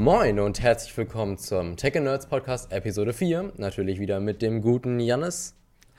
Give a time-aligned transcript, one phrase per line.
[0.00, 3.52] Moin und herzlich willkommen zum Tech Nerds Podcast Episode 4.
[3.58, 5.54] Natürlich wieder mit dem guten Jannis.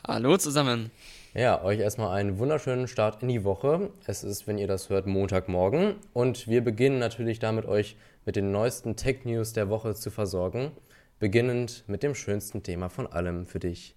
[0.07, 0.89] Hallo zusammen.
[1.35, 3.91] Ja, euch erstmal einen wunderschönen Start in die Woche.
[4.08, 7.95] Es ist, wenn ihr das hört, Montagmorgen und wir beginnen natürlich damit, euch
[8.26, 10.72] mit den neuesten Tech News der Woche zu versorgen.
[11.19, 13.94] Beginnend mit dem schönsten Thema von allem für dich: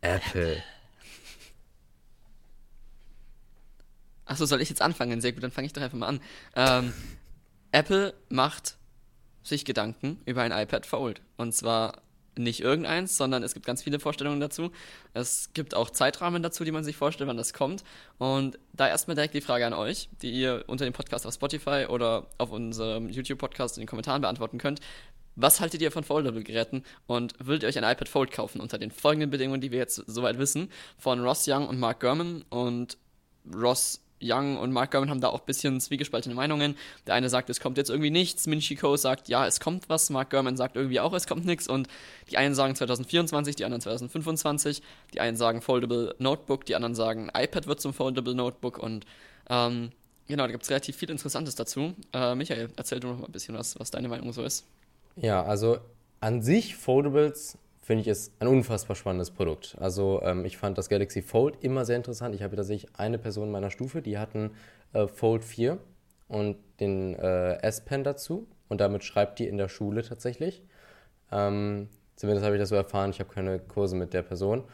[0.00, 0.60] Apple.
[4.24, 5.20] Achso, soll ich jetzt anfangen?
[5.20, 6.20] Sehr gut, dann fange ich doch einfach mal an.
[6.56, 6.92] Ähm,
[7.70, 8.76] Apple macht
[9.46, 11.20] sich Gedanken über ein iPad Fold.
[11.36, 12.02] Und zwar
[12.38, 14.70] nicht irgendeins, sondern es gibt ganz viele Vorstellungen dazu.
[15.14, 17.82] Es gibt auch Zeitrahmen dazu, die man sich vorstellt, wann das kommt.
[18.18, 21.86] Und da erstmal direkt die Frage an euch, die ihr unter dem Podcast auf Spotify
[21.88, 24.80] oder auf unserem YouTube-Podcast in den Kommentaren beantworten könnt.
[25.34, 28.90] Was haltet ihr von Foldable-Geräten und würdet ihr euch ein iPad Fold kaufen unter den
[28.90, 32.96] folgenden Bedingungen, die wir jetzt soweit wissen, von Ross Young und Mark Gurman und
[33.54, 36.76] Ross Young und Mark Gurman haben da auch ein bisschen zwiegespaltene Meinungen.
[37.06, 38.46] Der eine sagt, es kommt jetzt irgendwie nichts.
[38.46, 40.10] Minchiko sagt, ja, es kommt was.
[40.10, 41.68] Mark Gurman sagt irgendwie auch, es kommt nichts.
[41.68, 41.88] Und
[42.30, 44.82] die einen sagen 2024, die anderen 2025.
[45.14, 48.78] Die einen sagen Foldable Notebook, die anderen sagen iPad wird zum Foldable Notebook.
[48.78, 49.04] Und
[49.50, 49.90] ähm,
[50.26, 51.94] genau, da gibt es relativ viel Interessantes dazu.
[52.12, 54.64] Äh, Michael, erzähl du noch mal ein bisschen was, was deine Meinung so ist.
[55.16, 55.78] Ja, also
[56.20, 59.76] an sich Foldables finde ich es ein unfassbar spannendes Produkt.
[59.78, 62.34] Also ähm, ich fand das Galaxy Fold immer sehr interessant.
[62.34, 64.50] Ich habe tatsächlich eine Person meiner Stufe, die hatten
[64.92, 65.78] äh, Fold 4
[66.26, 70.64] und den äh, S-Pen dazu und damit schreibt die in der Schule tatsächlich.
[71.30, 73.10] Ähm, zumindest habe ich das so erfahren.
[73.10, 74.64] Ich habe keine Kurse mit der Person.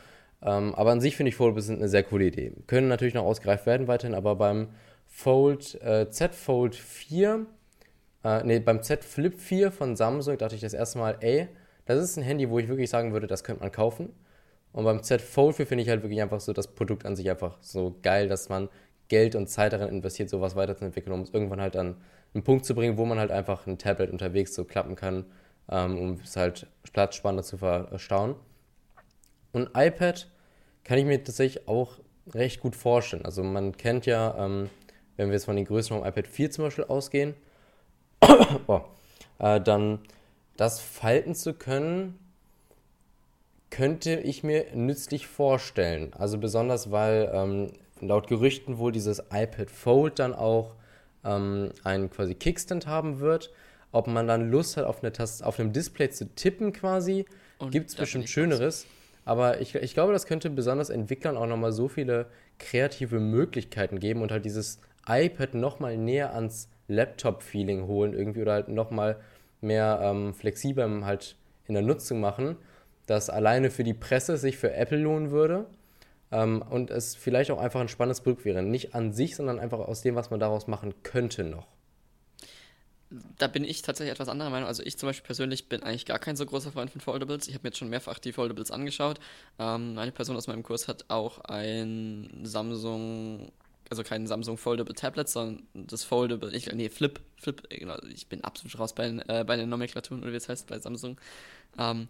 [0.41, 2.55] Ähm, aber an sich finde ich Foldables sind eine sehr coole Idee.
[2.67, 4.69] Können natürlich noch ausgereift werden weiterhin, aber beim
[5.07, 7.45] Fold äh, Z Fold 4,
[8.25, 11.51] äh, nee, beim Z Flip 4 von Samsung dachte ich das erste Mal, ey,
[11.85, 14.11] das ist ein Handy, wo ich wirklich sagen würde, das könnte man kaufen.
[14.73, 17.29] Und beim Z Fold 4 finde ich halt wirklich einfach so das Produkt an sich
[17.31, 18.69] einfach so geil, dass man
[19.09, 21.97] Geld und Zeit darin investiert, sowas weiterzuentwickeln, um es irgendwann halt an
[22.35, 25.27] einen Punkt zu bringen, wo man halt einfach ein Tablet unterwegs so klappen kann,
[25.71, 28.37] ähm, um es halt platzspannender zu verstauen.
[29.53, 30.31] Und iPad
[30.85, 31.99] kann ich mir tatsächlich auch
[32.33, 33.27] recht gut vorstellen.
[33.27, 34.71] Also man kennt ja, ähm,
[35.17, 37.35] wenn wir jetzt von den Größen vom iPad 4 zum Beispiel ausgehen,
[38.67, 38.81] oh,
[39.39, 39.99] äh, dann
[40.57, 42.19] das falten zu können,
[43.71, 46.13] könnte ich mir nützlich vorstellen.
[46.19, 50.75] Also besonders, weil ähm, laut Gerüchten wohl dieses iPad Fold dann auch
[51.25, 53.51] ähm, einen quasi Kickstand haben wird.
[53.91, 57.27] Ob man dann Lust hat, auf, eine Taste, auf einem Display zu tippen quasi,
[57.71, 58.87] gibt es bestimmt Schöneres.
[59.25, 62.27] Aber ich, ich glaube, das könnte besonders Entwicklern auch nochmal so viele
[62.59, 68.69] kreative Möglichkeiten geben und halt dieses iPad nochmal näher ans Laptop-Feeling holen irgendwie oder halt
[68.69, 69.21] nochmal
[69.63, 71.37] mehr ähm, flexibel halt
[71.67, 72.57] in der Nutzung machen,
[73.07, 75.67] das alleine für die Presse sich für Apple lohnen würde
[76.31, 78.63] ähm, und es vielleicht auch einfach ein spannendes Produkt wäre.
[78.63, 81.67] Nicht an sich, sondern einfach aus dem, was man daraus machen könnte noch.
[83.37, 84.67] Da bin ich tatsächlich etwas anderer Meinung.
[84.67, 87.47] Also ich zum Beispiel persönlich bin eigentlich gar kein so großer Freund von Foldables.
[87.47, 89.21] Ich habe mir jetzt schon mehrfach die Foldables angeschaut.
[89.59, 93.53] Ähm, eine Person aus meinem Kurs hat auch ein Samsung
[93.93, 98.43] also kein Samsung Foldable Tablet, sondern das Foldable, ich, nee, Flip, Flip, genau, ich bin
[98.43, 101.21] absolut raus bei, äh, bei den Nomenklaturen, oder wie es heißt, bei Samsung.
[101.77, 102.09] Ähm,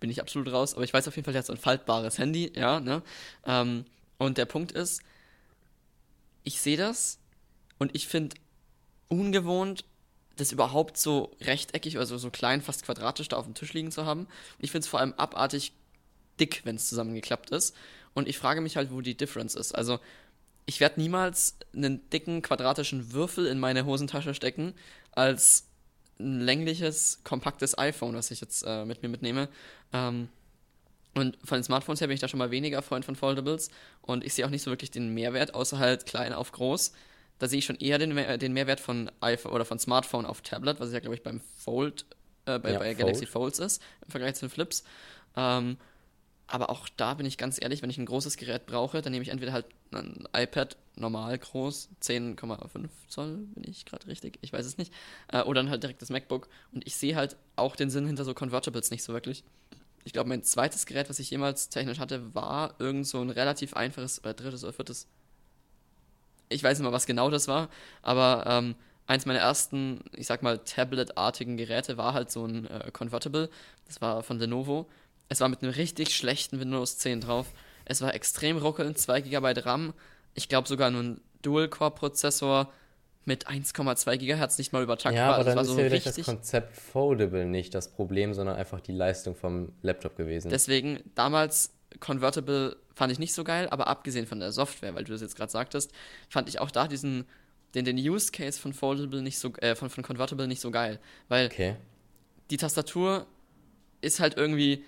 [0.00, 2.16] bin ich absolut raus, aber ich weiß auf jeden Fall, der hat so ein faltbares
[2.16, 3.02] Handy, ja, ne?
[3.44, 3.84] Ähm,
[4.16, 5.02] und der Punkt ist,
[6.42, 7.18] ich sehe das
[7.76, 8.36] und ich finde
[9.08, 9.84] ungewohnt,
[10.36, 14.06] das überhaupt so rechteckig, also so klein, fast quadratisch da auf dem Tisch liegen zu
[14.06, 14.26] haben.
[14.58, 15.74] Ich finde es vor allem abartig
[16.40, 17.76] dick, wenn es zusammengeklappt ist.
[18.14, 19.74] Und ich frage mich halt, wo die Difference ist.
[19.74, 20.00] Also,
[20.66, 24.74] ich werde niemals einen dicken quadratischen Würfel in meine Hosentasche stecken,
[25.12, 25.66] als
[26.18, 29.48] ein längliches, kompaktes iPhone, was ich jetzt äh, mit mir mitnehme.
[29.92, 30.28] Ähm,
[31.14, 33.70] und von den Smartphones her bin ich da schon mal weniger Freund von Foldables
[34.02, 36.92] und ich sehe auch nicht so wirklich den Mehrwert, außer halt klein auf groß.
[37.38, 40.80] Da sehe ich schon eher den, den Mehrwert von iPhone oder von Smartphone auf Tablet,
[40.80, 42.06] was ja, glaube ich, beim Fold,
[42.46, 42.98] äh, bei, ja, bei Fold.
[42.98, 44.84] Galaxy Folds ist, im Vergleich zu den Flips.
[45.36, 45.76] Ähm,
[46.46, 49.22] aber auch da bin ich ganz ehrlich, wenn ich ein großes Gerät brauche, dann nehme
[49.22, 54.64] ich entweder halt ein iPad normal groß, 10,5 Zoll, bin ich gerade richtig, ich weiß
[54.64, 54.92] es nicht,
[55.32, 56.48] äh, oder dann halt direkt das MacBook.
[56.72, 59.44] Und ich sehe halt auch den Sinn hinter so Convertibles nicht so wirklich.
[60.04, 63.74] Ich glaube, mein zweites Gerät, was ich jemals technisch hatte, war irgend so ein relativ
[63.74, 65.08] einfaches, oder drittes oder viertes.
[66.48, 67.70] Ich weiß nicht mal, was genau das war,
[68.02, 68.74] aber ähm,
[69.06, 73.50] eins meiner ersten, ich sag mal, Tablet-artigen Geräte war halt so ein äh, Convertible.
[73.86, 74.88] Das war von Lenovo.
[75.28, 77.52] Es war mit einem richtig schlechten Windows 10 drauf.
[77.84, 79.94] Es war extrem ruckelnd, 2 GB RAM.
[80.34, 82.72] Ich glaube sogar nur ein Dual-Core-Prozessor
[83.24, 85.14] mit 1,2 GHz nicht mal übertaktbar.
[85.14, 88.92] Ja, aber dann ist so ja das Konzept Foldable nicht das Problem, sondern einfach die
[88.92, 90.50] Leistung vom Laptop gewesen.
[90.50, 95.12] Deswegen, damals Convertible fand ich nicht so geil, aber abgesehen von der Software, weil du
[95.12, 95.92] das jetzt gerade sagtest,
[96.28, 97.26] fand ich auch da diesen
[97.74, 101.00] den, den Use Case von Foldable nicht so, äh, von, von Convertible nicht so geil.
[101.28, 101.76] Weil Okay.
[102.50, 103.26] die Tastatur
[104.00, 104.84] ist halt irgendwie,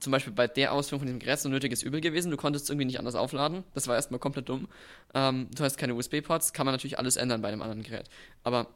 [0.00, 2.30] zum Beispiel bei der Ausführung von diesem Gerät so nötiges Übel gewesen.
[2.30, 3.64] Du konntest es irgendwie nicht anders aufladen.
[3.74, 4.68] Das war erstmal komplett dumm.
[5.14, 8.08] Ähm, du hast keine USB-Ports, kann man natürlich alles ändern bei einem anderen Gerät.
[8.42, 8.68] Aber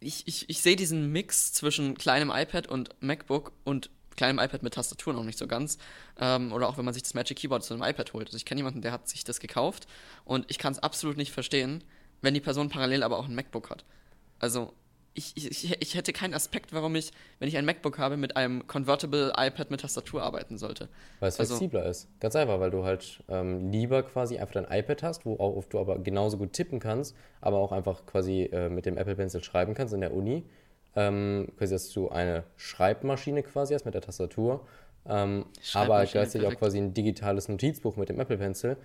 [0.00, 4.74] ich, ich, ich sehe diesen Mix zwischen kleinem iPad und MacBook und kleinem iPad mit
[4.74, 5.78] Tastatur noch nicht so ganz.
[6.18, 8.28] Ähm, oder auch wenn man sich das Magic Keyboard zu einem iPad holt.
[8.28, 9.86] Also ich kenne jemanden, der hat sich das gekauft
[10.24, 11.84] und ich kann es absolut nicht verstehen,
[12.20, 13.84] wenn die Person parallel aber auch ein MacBook hat.
[14.38, 14.72] Also
[15.18, 18.66] ich, ich, ich hätte keinen Aspekt, warum ich, wenn ich ein MacBook habe, mit einem
[18.66, 20.88] Convertible iPad mit Tastatur arbeiten sollte.
[21.20, 22.08] Weil es Also- flexibler ist.
[22.20, 25.98] Ganz einfach, weil du halt ähm, lieber quasi einfach dein iPad hast, worauf du aber
[25.98, 29.92] genauso gut tippen kannst, aber auch einfach quasi äh, mit dem Apple Pencil schreiben kannst
[29.92, 30.44] in der Uni.
[30.96, 34.66] Ähm, quasi, dass du eine Schreibmaschine quasi hast mit der Tastatur,
[35.06, 35.44] ähm,
[35.74, 38.76] aber gleichzeitig auch quasi ein digitales Notizbuch mit dem Apple Pencil,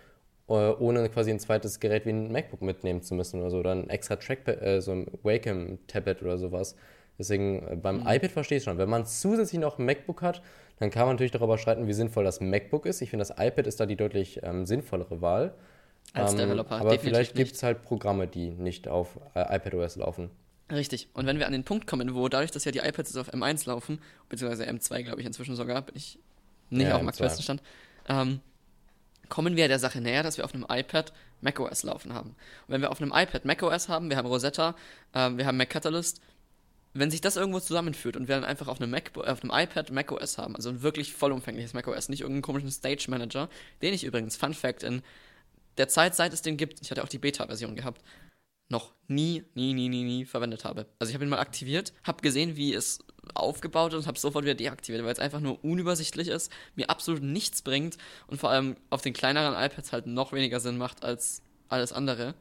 [0.48, 3.90] ohne quasi ein zweites Gerät wie ein MacBook mitnehmen zu müssen oder so, oder ein
[3.90, 6.76] extra Trackpad, äh, so ein Wacom-Tablet oder sowas.
[7.18, 8.08] Deswegen äh, beim Mhm.
[8.08, 8.78] iPad verstehe ich schon.
[8.78, 10.42] Wenn man zusätzlich noch ein MacBook hat,
[10.80, 13.02] dann kann man natürlich darüber streiten, wie sinnvoll das MacBook ist.
[13.02, 15.54] Ich finde, das iPad ist da die deutlich ähm, sinnvollere Wahl.
[16.14, 16.76] Als Ähm, Developer.
[16.76, 20.30] Aber vielleicht gibt es halt Programme, die nicht auf äh, iPadOS laufen.
[20.72, 21.08] Richtig.
[21.14, 23.34] Und wenn wir an den Punkt kommen, wo dadurch, dass ja die iPads jetzt auf
[23.34, 24.00] M1 laufen,
[24.30, 26.20] beziehungsweise M2, glaube ich, inzwischen sogar, bin ich
[26.70, 27.10] nicht Ja, auf dem M2.
[27.10, 27.64] aktuellsten Stand,
[28.10, 28.40] ähm,
[29.34, 32.30] kommen wir der Sache näher, dass wir auf einem iPad macOS laufen haben.
[32.30, 34.76] Und wenn wir auf einem iPad macOS haben, wir haben Rosetta,
[35.16, 36.22] ähm, wir haben Mac Catalyst,
[36.94, 39.90] wenn sich das irgendwo zusammenführt und wir dann einfach auf einem, Mac, auf einem iPad
[39.90, 43.50] macOS haben, also ein wirklich vollumfängliches macOS, nicht irgendeinen komischen Stage Manager,
[43.82, 45.02] den ich übrigens, Fun Fact, in
[45.80, 48.04] der Zeit, seit es den gibt, ich hatte auch die Beta-Version gehabt,
[48.70, 50.86] noch nie, nie, nie, nie, nie verwendet habe.
[51.00, 53.00] Also ich habe ihn mal aktiviert, habe gesehen, wie es
[53.34, 57.62] aufgebaut und habe sofort wieder deaktiviert, weil es einfach nur unübersichtlich ist, mir absolut nichts
[57.62, 57.98] bringt
[58.28, 62.36] und vor allem auf den kleineren iPads halt noch weniger Sinn macht als alles andere.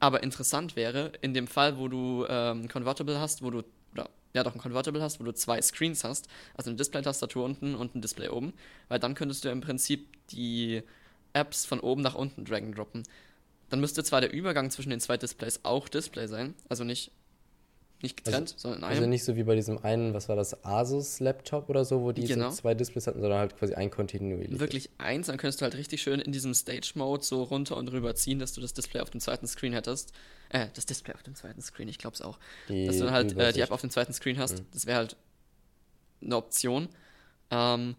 [0.00, 4.44] Aber interessant wäre, in dem Fall, wo du ähm, Convertible hast, wo du, oder ja
[4.44, 8.02] doch ein Convertible hast, wo du zwei Screens hast, also eine Display-Tastatur unten und ein
[8.02, 8.52] Display oben,
[8.88, 10.82] weil dann könntest du im Prinzip die
[11.32, 13.02] Apps von oben nach unten drag and droppen.
[13.70, 17.10] Dann müsste zwar der Übergang zwischen den zwei Displays auch Display sein, also nicht,
[18.00, 18.96] nicht getrennt, sondern in einem.
[18.96, 22.24] Also nicht so wie bei diesem einen, was war das, Asus-Laptop oder so, wo die
[22.26, 22.50] Genau.
[22.50, 24.60] so zwei Displays hatten, sondern halt quasi ein kontinuierlich.
[24.60, 28.14] wirklich eins, dann könntest du halt richtig schön in diesem Stage-Mode so runter und rüber
[28.14, 30.12] ziehen, dass du das Display auf dem zweiten Screen hättest.
[30.50, 32.38] Äh, das Display auf dem zweiten Screen, ich glaub's auch.
[32.68, 33.60] Die dass du dann halt äh, die.
[33.60, 34.62] App auf dem zweiten Screen hast.
[34.72, 35.16] Das wäre halt
[36.22, 36.88] eine Option.
[37.50, 37.96] Ähm,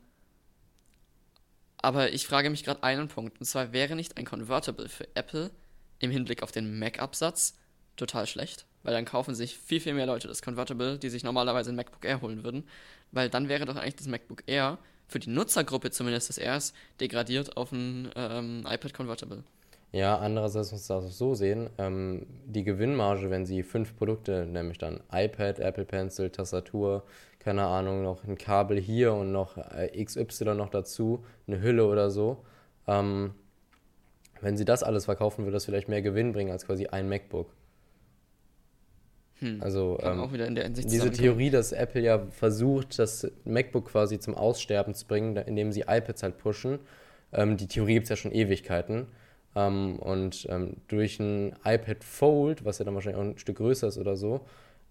[1.78, 3.40] aber ich frage mich gerade einen Punkt.
[3.40, 5.52] Und zwar wäre nicht ein Convertible für Apple
[6.00, 7.56] im Hinblick auf den Mac-Absatz
[8.00, 8.66] total schlecht?
[8.84, 12.06] Weil dann kaufen sich viel, viel mehr Leute das Convertible, die sich normalerweise ein MacBook
[12.06, 12.64] Air holen würden.
[13.12, 17.58] Weil dann wäre doch eigentlich das MacBook Air für die Nutzergruppe zumindest des Airs degradiert
[17.58, 19.44] auf ein ähm, iPad Convertible.
[19.92, 24.46] Ja, andererseits muss man das auch so sehen, ähm, die Gewinnmarge, wenn sie fünf Produkte,
[24.46, 27.04] nämlich dann iPad, Apple Pencil, Tastatur,
[27.40, 32.12] keine Ahnung, noch ein Kabel hier und noch äh, XY noch dazu, eine Hülle oder
[32.12, 32.46] so,
[32.86, 33.34] ähm,
[34.42, 37.52] wenn sie das alles verkaufen, würde das vielleicht mehr Gewinn bringen als quasi ein MacBook.
[39.62, 41.12] Also Kann ähm, auch wieder in der diese.
[41.12, 46.24] Theorie, dass Apple ja versucht, das MacBook quasi zum Aussterben zu bringen, indem sie iPads
[46.24, 46.80] halt pushen,
[47.32, 49.08] ähm, die Theorie gibt es ja schon Ewigkeiten.
[49.56, 53.88] Ähm, und ähm, durch ein iPad Fold, was ja dann wahrscheinlich auch ein Stück größer
[53.88, 54.42] ist oder so,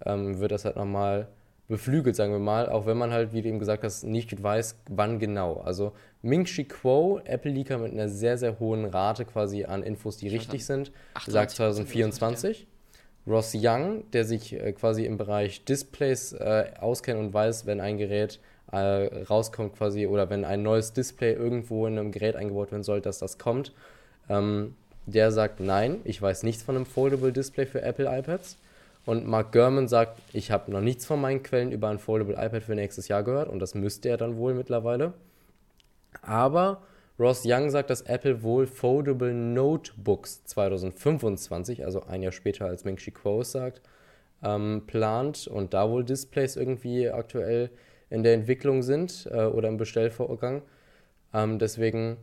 [0.05, 1.29] ähm, wird das halt nochmal
[1.69, 4.77] beflügelt, sagen wir mal, auch wenn man halt, wie du eben gesagt hast, nicht weiß,
[4.89, 5.59] wann genau.
[5.59, 10.65] Also Ming-Chi Kuo, Apple-Leaker mit einer sehr, sehr hohen Rate quasi an Infos, die richtig
[10.65, 12.67] sind, 98% sagt oder so, 2024.
[13.29, 17.99] Ross Young, der sich äh, quasi im Bereich Displays äh, auskennt und weiß, wenn ein
[17.99, 18.41] Gerät
[18.73, 23.01] äh, rauskommt quasi oder wenn ein neues Display irgendwo in einem Gerät eingebaut werden soll,
[23.01, 23.73] dass das kommt.
[24.29, 24.75] Ähm,
[25.07, 28.59] der sagt, nein, ich weiß nichts von einem Foldable Display für Apple iPads.
[29.07, 32.63] Und Mark Gurman sagt, ich habe noch nichts von meinen Quellen über ein Foldable iPad
[32.63, 35.15] für nächstes Jahr gehört und das müsste er dann wohl mittlerweile.
[36.21, 36.83] Aber
[37.19, 43.11] Ross Young sagt, dass Apple wohl Foldable Notebooks 2025, also ein Jahr später als Ming-Chi
[43.11, 43.83] Kuo es sagt,
[44.43, 47.71] ähm, plant und da wohl Displays irgendwie aktuell
[48.09, 50.63] in der Entwicklung sind äh, oder im Bestellvorgang.
[51.35, 52.19] Ähm, deswegen,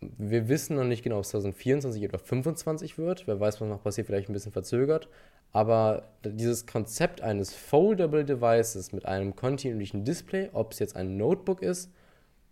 [0.00, 3.26] wir wissen noch nicht genau, ob es 2024 oder 2025 wird.
[3.28, 5.08] Wer weiß, was noch passiert, vielleicht ein bisschen verzögert.
[5.52, 11.62] Aber dieses Konzept eines Foldable Devices mit einem kontinuierlichen Display, ob es jetzt ein Notebook
[11.62, 11.92] ist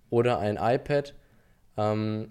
[0.09, 1.15] oder ein iPad,
[1.77, 2.31] ähm,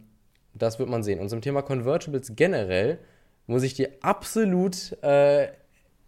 [0.54, 1.20] das wird man sehen.
[1.20, 3.00] Und zum Thema Convertibles generell
[3.48, 5.50] muss ich dir absolut äh,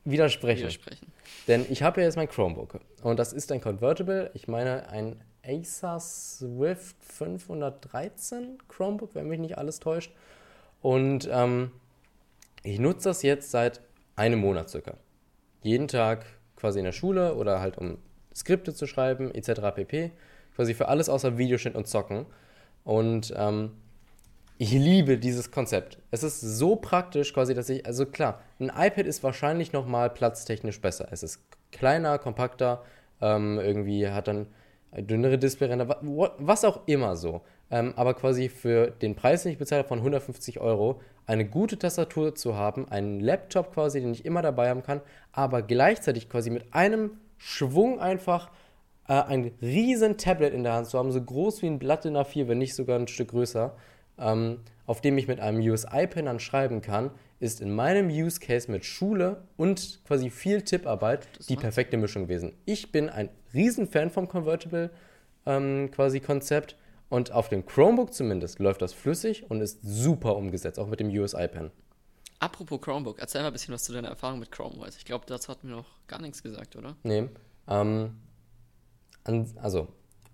[0.05, 0.61] widersprechen.
[0.61, 1.07] Widersprechen.
[1.47, 4.31] Denn ich habe ja jetzt mein Chromebook und das ist ein Convertible.
[4.33, 10.13] Ich meine ein Acer Swift 513 Chromebook, wenn mich nicht alles täuscht.
[10.81, 11.71] Und ähm,
[12.63, 13.81] ich nutze das jetzt seit
[14.15, 14.95] einem Monat circa.
[15.61, 16.25] Jeden Tag
[16.55, 17.97] quasi in der Schule oder halt um
[18.33, 19.75] Skripte zu schreiben, etc.
[19.75, 20.11] pp.
[20.55, 22.25] Quasi für alles außer Videoschnitt und Zocken.
[22.83, 23.71] Und ähm,
[24.57, 25.99] ich liebe dieses Konzept.
[26.11, 30.79] Es ist so praktisch quasi, dass ich, also klar, ein iPad ist wahrscheinlich nochmal platztechnisch
[30.79, 31.07] besser.
[31.11, 31.39] Es ist
[31.71, 32.83] kleiner, kompakter,
[33.21, 34.47] ähm, irgendwie hat dann
[34.95, 37.41] dünnere Displayränder, was auch immer so.
[37.71, 42.35] Ähm, aber quasi für den Preis, den ich bezahle, von 150 Euro, eine gute Tastatur
[42.35, 46.73] zu haben, einen Laptop quasi, den ich immer dabei haben kann, aber gleichzeitig quasi mit
[46.73, 48.51] einem Schwung einfach
[49.07, 52.15] äh, ein riesen Tablet in der Hand zu haben, so groß wie ein Blatt in
[52.15, 53.75] A4, wenn nicht sogar ein Stück größer,
[54.17, 58.71] ähm, auf dem ich mit einem USI-Pen dann schreiben kann, ist in meinem Use Case
[58.71, 62.53] mit Schule und quasi viel Tipparbeit die perfekte Mischung gewesen.
[62.65, 64.91] Ich bin ein Riesenfan vom Convertible
[65.45, 66.77] ähm, quasi Konzept
[67.09, 71.09] und auf dem Chromebook zumindest läuft das flüssig und ist super umgesetzt, auch mit dem
[71.09, 71.71] USI-Pen.
[72.39, 74.97] Apropos Chromebook, erzähl mal ein bisschen was zu deiner Erfahrung mit Chrome OS.
[74.97, 76.95] Ich glaube, dazu hatten wir noch gar nichts gesagt, oder?
[77.03, 77.29] Nee.
[77.67, 78.17] Ähm,
[79.25, 79.87] also,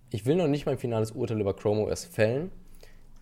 [0.10, 2.51] ich will noch nicht mein finales Urteil über Chrome OS fällen,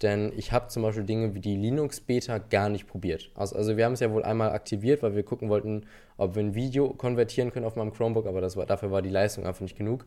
[0.01, 3.31] denn ich habe zum Beispiel Dinge wie die Linux-Beta gar nicht probiert.
[3.35, 5.85] Also, also wir haben es ja wohl einmal aktiviert, weil wir gucken wollten,
[6.17, 9.45] ob wir ein Video konvertieren können auf meinem Chromebook, aber war, dafür war die Leistung
[9.45, 10.05] einfach nicht genug.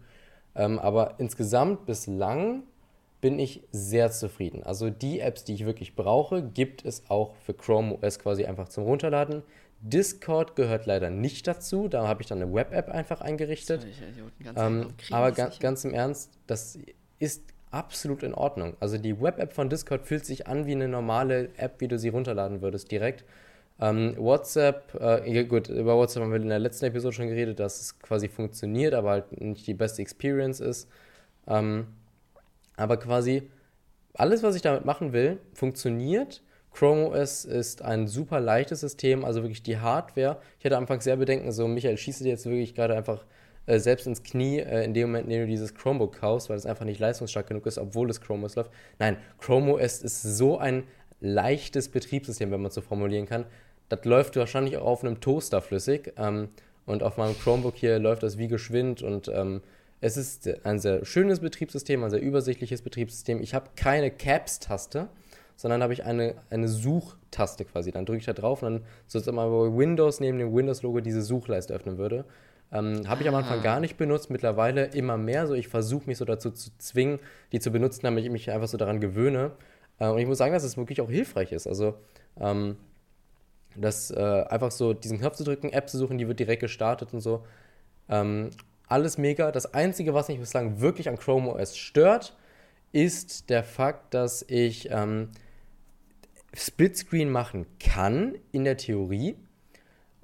[0.55, 2.63] Ähm, aber insgesamt bislang
[3.21, 4.63] bin ich sehr zufrieden.
[4.63, 8.69] Also die Apps, die ich wirklich brauche, gibt es auch für Chrome OS quasi einfach
[8.69, 9.43] zum Runterladen.
[9.81, 13.87] Discord gehört leider nicht dazu, da habe ich dann eine Web-App einfach eingerichtet.
[14.57, 16.79] Ähm, aber ga, ganz im Ernst, das
[17.19, 18.77] ist absolut in Ordnung.
[18.81, 22.09] Also die Web-App von Discord fühlt sich an wie eine normale App, wie du sie
[22.09, 23.25] runterladen würdest direkt.
[23.81, 27.61] Ähm, WhatsApp, äh, ja gut, über WhatsApp haben wir in der letzten Episode schon geredet,
[27.61, 30.89] dass es quasi funktioniert, aber halt nicht die beste Experience ist.
[31.47, 31.87] Ähm,
[32.77, 33.51] aber quasi
[34.15, 36.43] alles, was ich damit machen will, funktioniert.
[36.73, 40.39] Chrome OS ist ein super leichtes System, also wirklich die Hardware.
[40.59, 43.25] Ich hatte anfangs sehr Bedenken, so Michael, schießt dir jetzt wirklich gerade einfach
[43.67, 46.57] äh, selbst ins Knie äh, in dem Moment, in dem du dieses Chromebook kaufst, weil
[46.57, 48.71] es einfach nicht leistungsstark genug ist, obwohl es Chrome OS läuft.
[48.99, 50.85] Nein, Chrome OS ist so ein
[51.21, 53.45] leichtes Betriebssystem, wenn man so formulieren kann.
[53.89, 56.13] Das läuft wahrscheinlich auch auf einem Toaster flüssig.
[56.17, 56.49] Ähm,
[56.87, 59.61] und auf meinem Chromebook hier läuft das wie geschwind und ähm,
[60.01, 63.41] es ist ein sehr schönes Betriebssystem, ein sehr übersichtliches Betriebssystem.
[63.43, 65.09] Ich habe keine Caps-Taste,
[65.61, 67.93] sondern habe ich eine, eine Suchtaste quasi.
[67.93, 71.21] Dann drücke ich da drauf und dann sozusagen mal bei Windows neben dem Windows-Logo diese
[71.21, 72.25] Suchleiste öffnen würde.
[72.73, 73.63] Ähm, habe ich am Anfang ah.
[73.63, 75.53] gar nicht benutzt, mittlerweile immer mehr so.
[75.53, 77.19] Ich versuche mich so dazu zu zwingen,
[77.53, 79.51] die zu benutzen, damit ich mich einfach so daran gewöhne.
[79.99, 81.67] Äh, und ich muss sagen, dass es wirklich auch hilfreich ist.
[81.67, 81.95] Also,
[82.41, 82.79] ähm,
[83.77, 87.13] das äh, einfach so diesen Knopf zu drücken, App zu suchen, die wird direkt gestartet
[87.13, 87.45] und so.
[88.09, 88.49] Ähm,
[88.87, 89.53] alles mega.
[89.53, 92.35] Das Einzige, was mich bislang wirklich an Chrome OS stört,
[92.93, 95.29] ist der Fakt, dass ich ähm,
[96.55, 99.37] Splitscreen machen kann in der Theorie.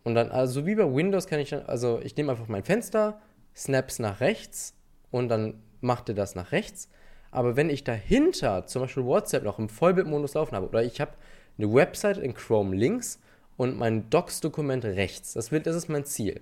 [0.03, 3.21] Und dann, also wie bei Windows kann ich dann, also ich nehme einfach mein Fenster,
[3.55, 4.75] snaps nach rechts
[5.11, 6.89] und dann macht er das nach rechts.
[7.31, 11.13] Aber wenn ich dahinter zum Beispiel WhatsApp noch im Vollbildmodus laufen habe oder ich habe
[11.59, 13.21] eine Website in Chrome links
[13.57, 16.41] und mein Docs-Dokument rechts, das, will, das ist mein Ziel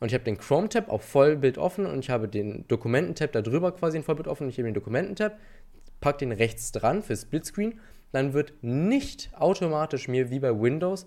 [0.00, 3.98] und ich habe den Chrome-Tab auf Vollbild offen und ich habe den Dokumenten-Tab darüber quasi
[3.98, 4.48] in Vollbild offen.
[4.48, 5.38] Ich habe den Dokumenten-Tab,
[6.00, 7.78] packe den rechts dran für Splitscreen.
[8.12, 11.06] Dann wird nicht automatisch mir wie bei Windows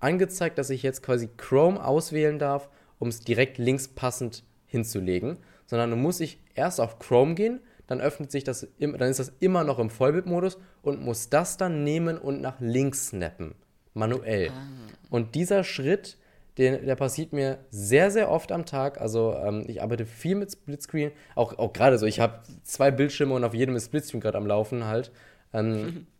[0.00, 5.90] angezeigt, dass ich jetzt quasi Chrome auswählen darf, um es direkt links passend hinzulegen, sondern
[5.90, 9.64] dann muss ich erst auf Chrome gehen, dann öffnet sich das, dann ist das immer
[9.64, 13.54] noch im Vollbildmodus und muss das dann nehmen und nach links snappen,
[13.94, 14.50] manuell.
[14.50, 14.66] Ah.
[15.10, 16.16] Und dieser Schritt
[16.58, 19.00] den, der passiert mir sehr, sehr oft am Tag.
[19.00, 21.10] Also ähm, ich arbeite viel mit Splitscreen.
[21.34, 24.46] Auch, auch gerade so, ich habe zwei Bildschirme und auf jedem ist Splitscreen gerade am
[24.46, 25.10] Laufen halt.
[25.52, 26.06] Ähm,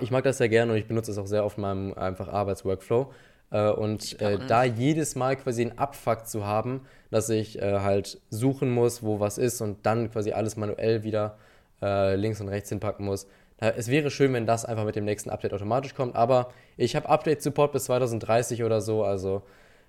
[0.00, 2.28] ich mag das sehr gerne und ich benutze es auch sehr oft in meinem einfach
[2.28, 3.12] Arbeitsworkflow.
[3.50, 8.20] Äh, und äh, da jedes Mal quasi einen Abfuck zu haben, dass ich äh, halt
[8.30, 11.38] suchen muss, wo was ist und dann quasi alles manuell wieder
[11.82, 13.26] äh, links und rechts hinpacken muss,
[13.62, 17.08] es wäre schön, wenn das einfach mit dem nächsten Update automatisch kommt, aber ich habe
[17.08, 19.42] Update-Support bis 2030 oder so, also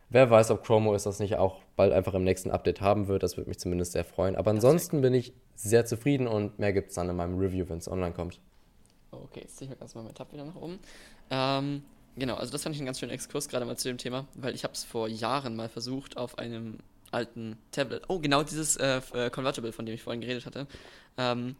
[0.09, 3.23] wer weiß, ob Chrome OS das nicht auch bald einfach im nächsten Update haben wird,
[3.23, 4.35] das würde mich zumindest sehr freuen.
[4.35, 7.79] Aber ansonsten bin ich sehr zufrieden und mehr gibt es dann in meinem Review, wenn
[7.79, 8.39] es online kommt.
[9.23, 10.79] Okay, jetzt ziehe ich mir ganz mal meinen Tab wieder nach oben.
[11.29, 11.83] Ähm,
[12.15, 14.55] genau, also das fand ich einen ganz schönen Exkurs gerade mal zu dem Thema, weil
[14.55, 16.79] ich habe es vor Jahren mal versucht auf einem
[17.11, 18.03] alten Tablet.
[18.07, 20.67] Oh, genau dieses äh, äh Convertible, von dem ich vorhin geredet hatte.
[21.17, 21.55] Ähm,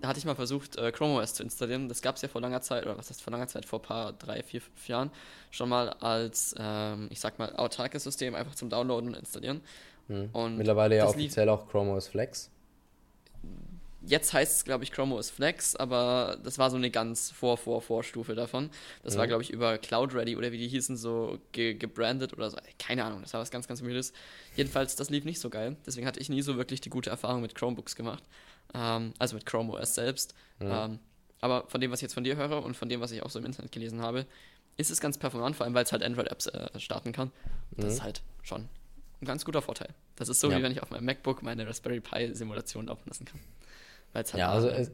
[0.00, 1.88] da hatte ich mal versucht, äh, Chrome OS zu installieren.
[1.88, 3.82] Das gab es ja vor langer Zeit, oder was heißt vor langer Zeit, vor ein
[3.82, 5.10] paar, drei, vier, fünf Jahren,
[5.50, 9.60] schon mal als, ähm, ich sag mal, autarkes System einfach zum Downloaden und installieren.
[10.08, 10.30] Hm.
[10.32, 12.50] Und Mittlerweile ja offiziell auch Chrome OS Flex.
[14.04, 18.34] Jetzt heißt es, glaube ich, Chrome OS Flex, aber das war so eine ganz Vor-Vor-Vorstufe
[18.34, 18.70] davon.
[19.02, 19.18] Das mhm.
[19.18, 22.58] war, glaube ich, über Cloud Ready oder wie die hießen, so ge gebrandet oder so.
[22.78, 24.12] Keine Ahnung, das war was ganz, ganz Wildes.
[24.56, 25.76] Jedenfalls, das lief nicht so geil.
[25.86, 28.22] Deswegen hatte ich nie so wirklich die gute Erfahrung mit Chromebooks gemacht.
[28.74, 30.34] Ähm, also mit Chrome OS selbst.
[30.58, 30.70] Mhm.
[30.70, 30.98] Ähm,
[31.40, 33.30] aber von dem, was ich jetzt von dir höre und von dem, was ich auch
[33.30, 34.26] so im Internet gelesen habe,
[34.76, 37.32] ist es ganz performant, vor allem weil es halt Android-Apps äh, starten kann.
[37.72, 37.90] Das mhm.
[37.90, 38.68] ist halt schon
[39.20, 39.88] ein ganz guter Vorteil.
[40.16, 40.58] Das ist so, ja.
[40.58, 43.40] wie wenn ich auf meinem MacBook meine Raspberry Pi-Simulation laufen lassen kann.
[44.14, 44.92] Halt ja, also es,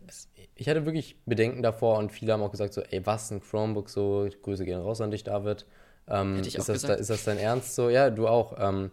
[0.54, 3.88] ich hatte wirklich Bedenken davor und viele haben auch gesagt so, ey, was, ein Chromebook
[3.88, 5.66] so, Grüße gehen raus an dich, David.
[6.08, 7.88] Ähm, Hätte ich ist, auch das, da, ist das dein Ernst so?
[7.90, 8.56] Ja, du auch.
[8.58, 8.90] Ähm,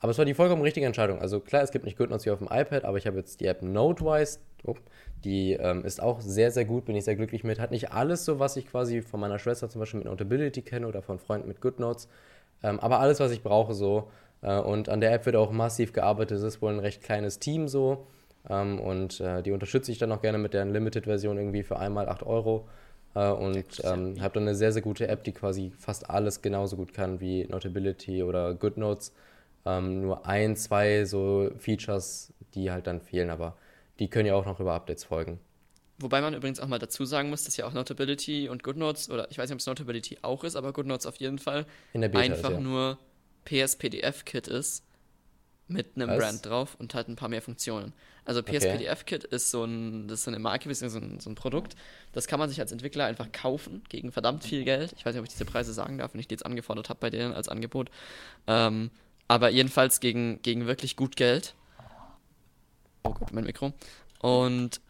[0.00, 1.20] aber es war die vollkommen richtige Entscheidung.
[1.20, 3.46] Also klar, es gibt nicht GoodNotes wie auf dem iPad, aber ich habe jetzt die
[3.46, 4.38] App NoteWise.
[4.64, 4.74] Oh,
[5.24, 7.58] die ähm, ist auch sehr, sehr gut, bin ich sehr glücklich mit.
[7.58, 10.86] Hat nicht alles so, was ich quasi von meiner Schwester zum Beispiel mit Notability kenne
[10.86, 12.08] oder von Freunden mit GoodNotes.
[12.62, 14.10] Ähm, aber alles, was ich brauche so.
[14.42, 16.38] Äh, und an der App wird auch massiv gearbeitet.
[16.38, 18.06] Es ist wohl ein recht kleines Team so.
[18.48, 22.08] Ähm, und äh, die unterstütze ich dann auch gerne mit der Unlimited-Version irgendwie für einmal
[22.08, 22.68] 8 Euro.
[23.14, 26.76] Äh, und ähm, habe dann eine sehr, sehr gute App, die quasi fast alles genauso
[26.76, 29.12] gut kann wie Notability oder GoodNotes.
[29.66, 33.56] Ähm, nur ein, zwei so Features, die halt dann fehlen, aber
[33.98, 35.40] die können ja auch noch über Updates folgen.
[36.00, 39.28] Wobei man übrigens auch mal dazu sagen muss, dass ja auch Notability und GoodNotes, oder
[39.30, 42.50] ich weiß nicht, ob es Notability auch ist, aber GoodNotes auf jeden Fall einfach ist,
[42.50, 42.60] ja.
[42.60, 42.98] nur
[43.44, 44.84] PS-PDF-Kit ist
[45.68, 46.18] mit einem Was?
[46.18, 47.92] Brand drauf und halt ein paar mehr Funktionen.
[48.24, 49.36] Also PSPDF-Kit okay.
[49.36, 51.76] ist so ein, das ist so eine Marke, so ein, so ein Produkt.
[52.12, 54.92] Das kann man sich als Entwickler einfach kaufen gegen verdammt viel Geld.
[54.96, 57.00] Ich weiß nicht, ob ich diese Preise sagen darf, wenn ich die jetzt angefordert habe
[57.00, 57.90] bei denen als Angebot.
[58.46, 58.90] Ähm,
[59.28, 61.54] aber jedenfalls gegen, gegen wirklich gut Geld.
[63.04, 63.72] Oh Gott, mein Mikro.
[64.20, 64.80] Und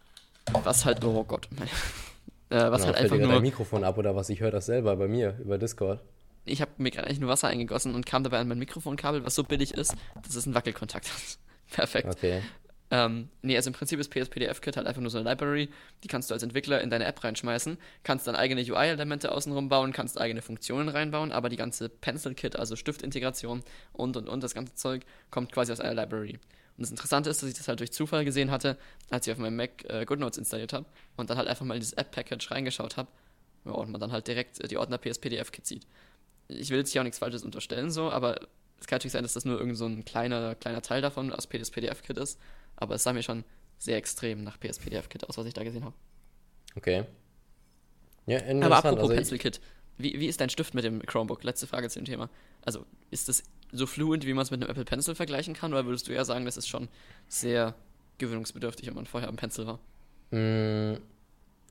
[0.63, 1.69] was halt, oh Gott, mein,
[2.51, 3.29] äh, was genau, halt einfach nur.
[3.29, 4.31] dein Mikrofon ab oder was?
[4.31, 6.01] Ich höre das selber bei mir über Discord
[6.51, 9.35] ich habe mir gerade eigentlich nur Wasser eingegossen und kam dabei an mein Mikrofonkabel, was
[9.35, 11.39] so billig ist, dass es einen Wackelkontakt hat.
[11.71, 12.09] Perfekt.
[12.09, 12.43] Okay.
[12.91, 15.69] Ähm, nee, also im Prinzip ist PSPDF-Kit halt einfach nur so eine Library,
[16.03, 19.93] die kannst du als Entwickler in deine App reinschmeißen, kannst dann eigene UI-Elemente außenrum bauen,
[19.93, 24.75] kannst eigene Funktionen reinbauen, aber die ganze Pencil-Kit, also Stiftintegration und und und das ganze
[24.75, 26.39] Zeug, kommt quasi aus einer Library.
[26.79, 28.79] Und das Interessante ist, dass ich das halt durch Zufall gesehen hatte,
[29.11, 31.81] als ich auf meinem Mac äh, GoodNotes installiert habe und dann halt einfach mal in
[31.81, 33.09] dieses App-Package reingeschaut habe
[33.67, 35.87] ja, und man dann halt direkt äh, die Ordner PSPDF-Kit sieht
[36.49, 38.41] ich will jetzt hier auch nichts Falsches unterstellen, so, aber
[38.81, 41.47] es kann natürlich sein, dass das nur irgend so ein kleiner, kleiner Teil davon aus
[41.47, 42.39] PSPDF-Kit ist.
[42.77, 43.45] Aber es sah mir schon
[43.77, 45.95] sehr extrem nach PSPDF-Kit aus, was ich da gesehen habe.
[46.77, 47.05] Okay.
[48.27, 49.61] Ja, aber apropos also Pencil-Kit,
[49.97, 51.43] wie, wie ist dein Stift mit dem Chromebook?
[51.43, 52.31] Letzte Frage zu dem Thema.
[52.63, 55.87] Also, ist das so fluent, wie man es mit einem Apple Pencil vergleichen kann, oder
[55.87, 56.89] würdest du eher sagen, das ist schon
[57.27, 57.75] sehr
[58.19, 59.81] gewöhnungsbedürftig, wenn man vorher am Pencil war?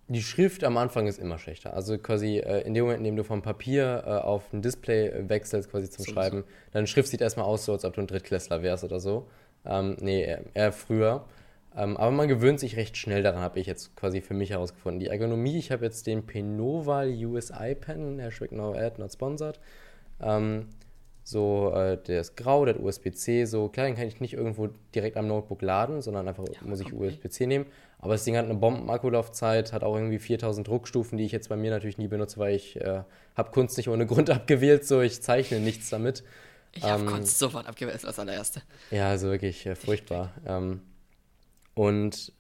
[0.10, 1.74] Die Schrift am Anfang ist immer schlechter.
[1.74, 5.28] Also quasi äh, in dem Moment, in dem du vom Papier äh, auf ein Display
[5.28, 6.48] wechselst, quasi zum so Schreiben, so.
[6.72, 9.28] deine Schrift sieht erstmal aus, so als ob du ein Drittklässler wärst oder so.
[9.66, 11.26] Ähm, nee, eher, eher früher.
[11.76, 15.00] Ähm, aber man gewöhnt sich recht schnell daran, habe ich jetzt quasi für mich herausgefunden.
[15.00, 19.60] Die Ergonomie, ich habe jetzt den Penoval USI Pen, Hashtag no ad, not sponsored.
[20.22, 20.70] Ähm,
[21.24, 24.70] so, äh, der ist grau, der hat USB-C, so klar, den kann ich nicht irgendwo
[24.96, 27.08] direkt am Notebook laden, sondern einfach ja, muss ich okay.
[27.08, 27.66] USB-C nehmen.
[28.00, 31.56] Aber das Ding hat eine Bomben-Akkulaufzeit, hat auch irgendwie 4000 Druckstufen, die ich jetzt bei
[31.56, 33.04] mir natürlich nie benutze, weil ich äh,
[33.36, 36.24] habe Kunst nicht ohne Grund abgewählt, so ich zeichne nichts damit.
[36.74, 38.62] Ich habe ähm, Kunst sofort abgewählt als allererste.
[38.92, 40.34] Ja, also wirklich äh, furchtbar.
[40.46, 40.82] Ähm,
[41.74, 42.34] und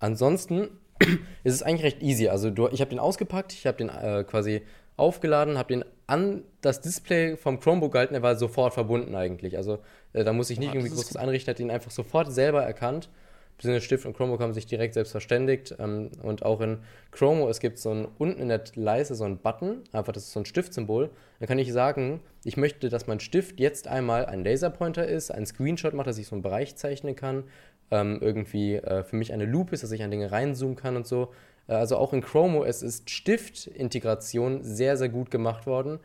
[0.00, 0.68] ansonsten
[1.44, 2.28] ist es eigentlich recht easy.
[2.28, 4.62] Also du, ich habe den ausgepackt, ich habe den äh, quasi
[4.96, 9.56] aufgeladen, habe den an das Display vom Chromebook gehalten, er war sofort verbunden eigentlich.
[9.56, 9.78] Also
[10.12, 13.08] äh, da muss ich nicht oh, irgendwie großes einrichten, hat ihn einfach sofort selber erkannt.
[13.56, 15.74] Beziehungsweise Stift und Chromebook haben sich direkt selbst verständigt.
[15.78, 16.78] Ähm, und auch in
[17.12, 20.32] Chromo, es gibt so ein, unten in der Leiste so ein Button, einfach das ist
[20.32, 21.10] so ein Stiftsymbol.
[21.38, 25.46] Dann kann ich sagen, ich möchte, dass mein Stift jetzt einmal ein Laserpointer ist, ein
[25.46, 27.44] Screenshot macht, dass ich so einen Bereich zeichnen kann,
[27.90, 31.06] ähm, irgendwie äh, für mich eine Loop ist, dass ich an Dinge reinzoomen kann und
[31.06, 31.32] so.
[31.68, 36.00] Äh, also auch in Chromo, es ist Stiftintegration sehr, sehr gut gemacht worden.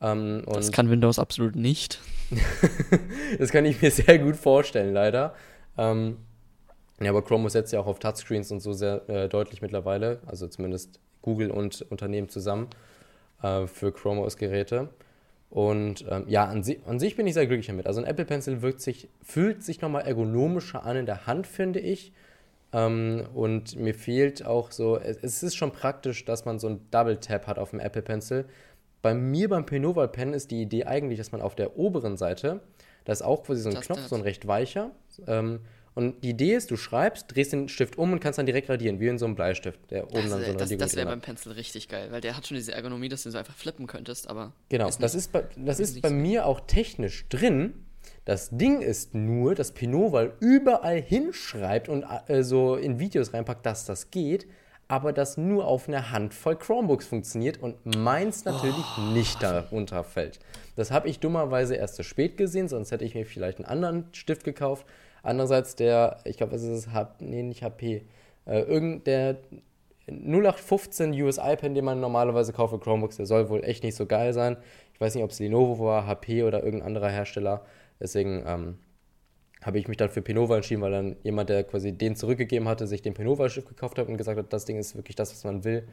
[0.00, 2.00] Ähm, das kann Windows absolut nicht.
[3.38, 5.34] das kann ich mir sehr gut vorstellen, leider.
[5.76, 6.18] Ähm,
[7.00, 10.46] ja, aber Chrome setzt ja auch auf Touchscreens und so sehr äh, deutlich mittlerweile, also
[10.46, 12.68] zumindest Google und Unternehmen zusammen
[13.42, 14.90] äh, für Chrome OS-Geräte.
[15.50, 17.86] Und ähm, ja, an, si an, sich bin ich sehr glücklich damit.
[17.86, 21.78] Also ein Apple Pencil wirkt sich, fühlt sich nochmal ergonomischer an in der Hand, finde
[21.80, 22.12] ich.
[22.72, 26.80] Ähm, und mir fehlt auch so, es, es, ist schon praktisch, dass man so ein
[26.90, 28.46] Double Tap hat auf dem Apple Pencil.
[29.00, 32.60] Bei mir beim Penoval Pen ist die Idee eigentlich, dass man auf der oberen Seite,
[33.04, 34.90] da ist auch quasi so ein das Knopf, so ein recht weicher.
[35.26, 35.60] Ähm,
[35.94, 38.98] und die Idee ist, du schreibst, drehst den Stift um und kannst dann direkt radieren,
[38.98, 41.20] wie in so einem Bleistift, der oben das, dann so ein Das, das wäre beim
[41.20, 44.28] Pencil richtig geil, weil der hat schon diese Ergonomie, dass du so einfach flippen könntest,
[44.28, 44.52] aber.
[44.68, 47.74] Genau, ist das, ist bei, das ist bei mir auch technisch drin,
[48.24, 53.84] Das Ding ist nur, dass Pinoval überall hinschreibt und äh, so in Videos reinpackt, dass
[53.84, 54.46] das geht,
[54.88, 59.12] aber das nur auf einer Handvoll Chromebooks funktioniert und meins natürlich oh.
[59.12, 60.40] nicht darunter fällt.
[60.76, 64.08] Das habe ich dummerweise erst zu spät gesehen, sonst hätte ich mir vielleicht einen anderen
[64.12, 64.86] Stift gekauft.
[65.24, 68.06] Andererseits der, ich glaube, es ist, nee, nicht HP,
[68.46, 69.38] äh, irgend der
[70.06, 74.32] 0815 US-Pen, den man normalerweise kauft für Chromebooks, der soll wohl echt nicht so geil
[74.32, 74.56] sein.
[74.92, 77.64] Ich weiß nicht, ob es Lenovo war, HP oder irgendein anderer Hersteller.
[77.98, 78.78] Deswegen ähm,
[79.62, 82.86] habe ich mich dann für Pinova entschieden, weil dann jemand, der quasi den zurückgegeben hatte,
[82.86, 85.64] sich den Pinova-Stift gekauft hat und gesagt hat, das Ding ist wirklich das, was man
[85.64, 85.88] will.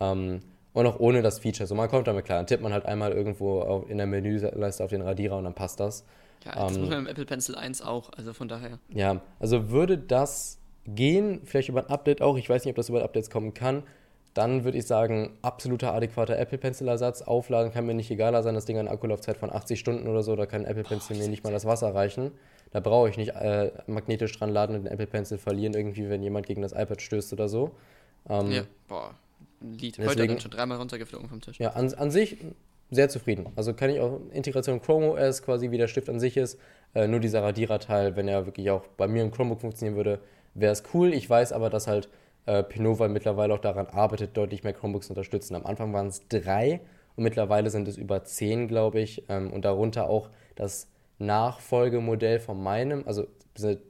[0.00, 0.40] Ähm,
[0.74, 1.66] und auch ohne das Feature.
[1.66, 2.38] So, man kommt damit klar.
[2.38, 5.80] Dann tippt man halt einmal irgendwo in der Menüleiste auf den Radierer und dann passt
[5.80, 6.04] das.
[6.44, 8.78] Ja, das ähm, muss man im Apple Pencil 1 auch, also von daher.
[8.88, 12.88] Ja, also würde das gehen, vielleicht über ein Update auch, ich weiß nicht, ob das
[12.88, 13.82] über Updates kommen kann,
[14.34, 17.22] dann würde ich sagen, absoluter adäquater Apple Pencil Ersatz.
[17.22, 20.22] Aufladen kann mir nicht egaler sein, das Ding hat eine Akkulaufzeit von 80 Stunden oder
[20.22, 22.32] so, da kann Apple Pencil Boah, mir nicht mal das Wasser reichen.
[22.70, 26.22] Da brauche ich nicht äh, magnetisch dran laden und den Apple Pencil verlieren, irgendwie, wenn
[26.22, 27.74] jemand gegen das iPad stößt oder so.
[28.28, 29.14] Ähm, ja, boah,
[29.62, 29.96] ein Lied.
[29.96, 31.58] Deswegen, Heute dann schon dreimal runtergeflogen vom Tisch.
[31.58, 32.36] Ja, an, an sich
[32.90, 33.48] sehr zufrieden.
[33.56, 36.58] Also kann ich auch Integration Chrome OS, quasi wie der Stift an sich ist,
[36.94, 40.20] äh, nur dieser Radierer-Teil, wenn er wirklich auch bei mir im Chromebook funktionieren würde,
[40.54, 41.12] wäre es cool.
[41.12, 42.08] Ich weiß aber, dass halt
[42.46, 45.54] äh, Pinova mittlerweile auch daran arbeitet, deutlich mehr Chromebooks zu unterstützen.
[45.56, 46.80] Am Anfang waren es drei
[47.16, 49.24] und mittlerweile sind es über zehn, glaube ich.
[49.28, 53.26] Ähm, und darunter auch das Nachfolgemodell von meinem, also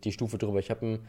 [0.05, 0.61] die Stufe drüber.
[0.61, 1.07] Ich habe ein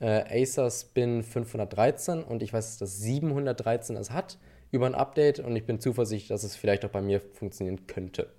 [0.00, 4.38] äh, Acer Spin 513 und ich weiß, dass 713 es hat
[4.72, 8.32] über ein Update und ich bin zuversichtlich, dass es vielleicht auch bei mir funktionieren könnte.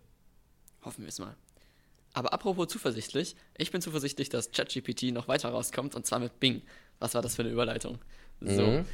[0.83, 1.35] Hoffen wir es mal.
[2.13, 6.61] Aber apropos zuversichtlich, ich bin zuversichtlich, dass ChatGPT noch weiter rauskommt und zwar mit Bing.
[6.99, 7.99] Was war das für eine Überleitung?
[8.41, 8.61] So.
[8.61, 8.85] Mhm.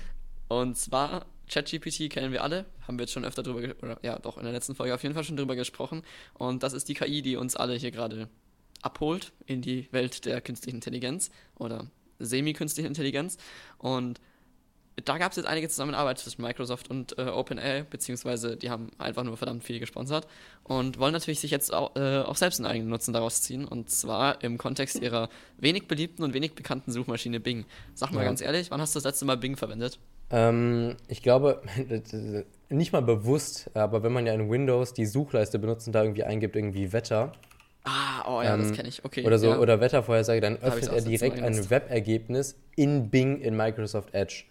[0.50, 4.38] Und zwar, ChatGPT kennen wir alle, haben wir jetzt schon öfter drüber, oder ja, doch
[4.38, 6.04] in der letzten Folge auf jeden Fall schon drüber gesprochen.
[6.34, 8.30] Und das ist die KI, die uns alle hier gerade
[8.82, 13.38] abholt in die Welt der künstlichen Intelligenz oder semi-künstlichen Intelligenz.
[13.78, 14.20] Und
[15.06, 19.24] da gab es jetzt einige Zusammenarbeit zwischen Microsoft und äh, OpenAI, beziehungsweise die haben einfach
[19.24, 20.28] nur verdammt viel gesponsert
[20.64, 23.90] und wollen natürlich sich jetzt auch, äh, auch selbst einen eigenen Nutzen daraus ziehen und
[23.90, 27.66] zwar im Kontext ihrer wenig beliebten und wenig bekannten Suchmaschine Bing.
[27.94, 28.26] Sag mal ja.
[28.26, 30.00] ganz ehrlich, wann hast du das letzte Mal Bing verwendet?
[30.32, 31.62] Ähm, ich glaube,
[32.70, 36.24] nicht mal bewusst, aber wenn man ja in Windows die Suchleiste benutzt und da irgendwie
[36.24, 37.32] eingibt, irgendwie Wetter.
[37.84, 39.26] Ah, oh ja, ähm, das kenne ich, okay.
[39.26, 39.60] Oder so, ja.
[39.60, 44.44] oder Wettervorhersage, dann öffnet er direkt ein Webergebnis in Bing in Microsoft Edge.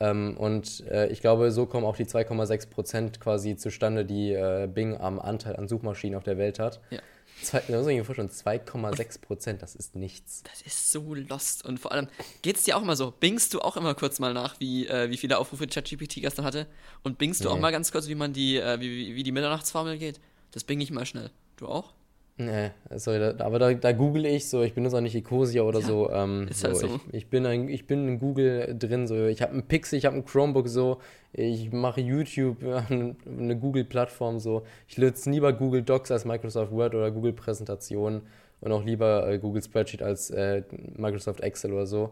[0.00, 4.68] Ähm, und äh, ich glaube, so kommen auch die 2,6 Prozent quasi zustande, die äh,
[4.72, 6.80] Bing am Anteil an Suchmaschinen auf der Welt hat.
[6.90, 7.00] Ja.
[7.42, 10.42] Zwei, da muss man sich vorstellen, 2,6 Prozent, das ist nichts.
[10.44, 11.64] Das ist so lost.
[11.64, 12.08] Und vor allem,
[12.42, 13.10] geht es dir auch immer so?
[13.10, 16.66] Bingst du auch immer kurz mal nach, wie, äh, wie viele Aufrufe ChatGPT gestern hatte?
[17.02, 17.46] Und bingst nee.
[17.46, 20.20] du auch mal ganz kurz, wie man die, äh, wie, wie die Mitternachtsformel geht?
[20.52, 21.30] Das bing ich mal schnell.
[21.56, 21.92] Du auch?
[22.36, 25.78] Nee, sorry, da, aber da, da google ich so, ich benutze auch nicht Ecosia oder
[25.78, 26.10] ja, so.
[26.10, 26.86] Ähm, ist halt so.
[26.86, 30.04] Ich, ich, bin ein, ich bin in Google drin, so ich habe ein Pixel, ich
[30.04, 30.98] habe ein Chromebook so,
[31.32, 32.56] ich mache YouTube,
[32.90, 34.64] eine Google-Plattform so.
[34.88, 38.22] Ich nutze lieber Google Docs als Microsoft Word oder Google Präsentationen
[38.60, 40.64] und auch lieber äh, Google Spreadsheet als äh,
[40.96, 42.10] Microsoft Excel oder so.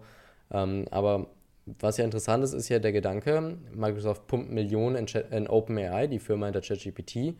[0.52, 1.26] Ähm, aber
[1.80, 6.20] was ja interessant ist, ist ja der Gedanke, Microsoft pumpt Millionen in, in OpenAI, die
[6.20, 7.34] Firma hinter ChatGPT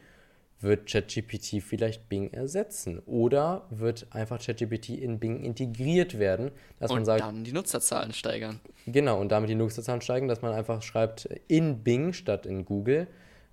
[0.63, 3.01] wird ChatGPT vielleicht Bing ersetzen?
[3.01, 7.21] Oder wird einfach ChatGPT in Bing integriert werden, dass und man sagt.
[7.23, 8.61] dann die Nutzerzahlen steigern.
[8.87, 13.07] Genau, und damit die Nutzerzahlen steigen, dass man einfach schreibt in Bing statt in Google,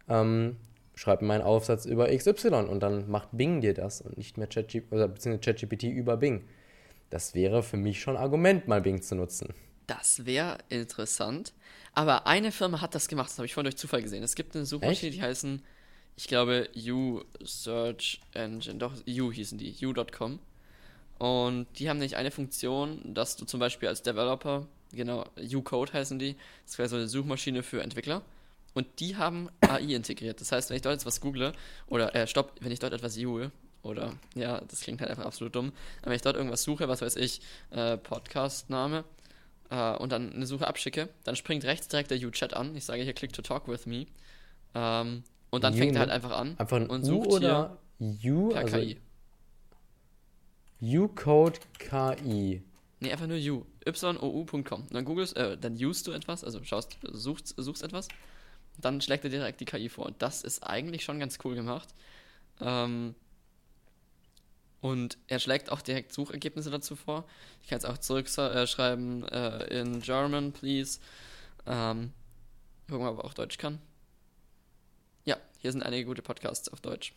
[0.07, 0.57] ähm,
[0.95, 4.91] schreib meinen Aufsatz über XY und dann macht Bing dir das und nicht mehr ChatGPT
[4.91, 6.43] oder beziehungsweise ChatGPT über Bing.
[7.09, 9.53] Das wäre für mich schon ein Argument, mal Bing zu nutzen.
[9.87, 11.53] Das wäre interessant.
[11.93, 14.21] Aber eine Firma hat das gemacht, das habe ich vorhin durch Zufall gesehen.
[14.21, 15.63] Es gibt eine Suchmaschine, die heißen
[16.19, 20.39] ich glaube, U Search Engine, doch, U hießen die, U.com.
[21.17, 26.19] Und die haben nämlich eine Funktion, dass du zum Beispiel als Developer, genau, U-Code heißen
[26.19, 28.21] die, das wäre so eine Suchmaschine für Entwickler.
[28.73, 30.41] Und die haben AI integriert.
[30.41, 31.53] Das heißt, wenn ich dort jetzt was google,
[31.87, 35.55] oder, äh, stopp, wenn ich dort etwas suche, oder, ja, das klingt halt einfach absolut
[35.55, 37.39] dumm, aber wenn ich dort irgendwas suche, was weiß ich,
[37.71, 39.05] äh, Podcast-Name,
[39.69, 42.75] äh, und dann eine Suche abschicke, dann springt rechts direkt der U-Chat an.
[42.75, 44.05] Ich sage hier, click to talk with me.
[44.75, 47.77] Ähm, und dann U fängt er halt einfach an einfach ein und sucht U oder
[47.99, 48.99] U, per also KI.
[50.81, 52.63] U-Code KI.
[53.01, 53.65] Nee, einfach nur U.
[53.85, 54.87] YOU.com.
[54.89, 58.07] Dann googelst, äh, dann usest du etwas, also schaust, suchst, suchst etwas,
[58.77, 60.05] dann schlägt er direkt die KI vor.
[60.05, 61.89] Und das ist eigentlich schon ganz cool gemacht.
[62.61, 63.15] Ähm,
[64.81, 67.25] und er schlägt auch direkt Suchergebnisse dazu vor.
[67.61, 70.99] Ich kann jetzt auch zurückschreiben äh, äh, in German, please.
[71.65, 72.13] Ähm,
[72.89, 73.79] gucken wir, ob er auch Deutsch kann.
[75.59, 77.13] Hier sind einige gute Podcasts auf Deutsch.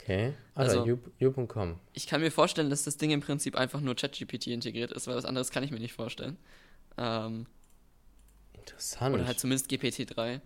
[0.00, 0.32] Okay.
[0.54, 1.78] Also, Also- you.com.
[1.92, 5.16] Ich kann mir vorstellen, dass das Ding im Prinzip einfach nur ChatGPT integriert ist, weil
[5.16, 6.38] was anderes kann ich mir nicht vorstellen.
[6.96, 7.46] Ähm,
[8.54, 9.14] Interessant.
[9.14, 10.40] oder halt zumindest GPT-3.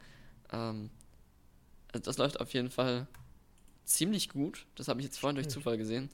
[0.52, 0.90] Ähm,
[1.92, 3.06] also das läuft auf jeden Fall
[3.85, 4.66] ziemlich gut.
[4.74, 6.08] Das habe ich jetzt vorhin durch Zufall gesehen.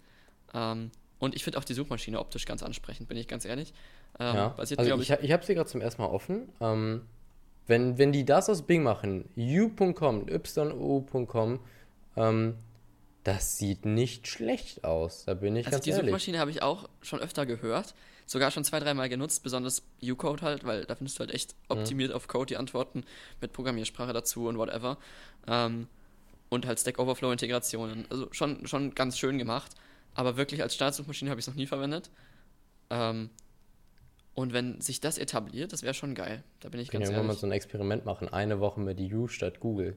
[0.53, 3.73] Ähm, und ich finde auch die Suchmaschine optisch ganz ansprechend, bin ich ganz ehrlich.
[4.18, 4.55] Ähm, ja.
[4.57, 6.49] Also ich, ich, ich habe sie gerade zum ersten Mal offen.
[6.61, 7.03] Ähm,
[7.69, 11.61] wenn, wenn die das aus Bing machen, u.com, yo.com,
[12.17, 12.55] ähm,
[13.25, 15.25] das sieht nicht schlecht aus.
[15.27, 16.07] Da bin ich Also ganz die ehrlich.
[16.07, 17.95] Suchmaschine habe ich auch schon öfter gehört,
[18.27, 21.79] sogar schon zwei, dreimal genutzt, besonders U-Code halt, weil da findest du halt echt Mhm.
[21.79, 23.05] optimiert auf Code die Antworten
[23.41, 24.97] mit Programmiersprache dazu und whatever.
[25.47, 25.89] Ähm,
[26.51, 28.07] und halt Stack Overflow-Integrationen.
[28.09, 29.73] Also schon, schon ganz schön gemacht,
[30.15, 32.11] aber wirklich als Startsuchmaschine habe ich es noch nie verwendet.
[32.91, 33.29] Ähm,
[34.38, 36.44] und wenn sich das etabliert, das wäre schon geil.
[36.61, 37.40] Da bin ich Ich kann ja ganz irgendwann mal ehrlich.
[37.40, 38.29] so ein Experiment machen.
[38.29, 39.96] Eine Woche mit U statt Google.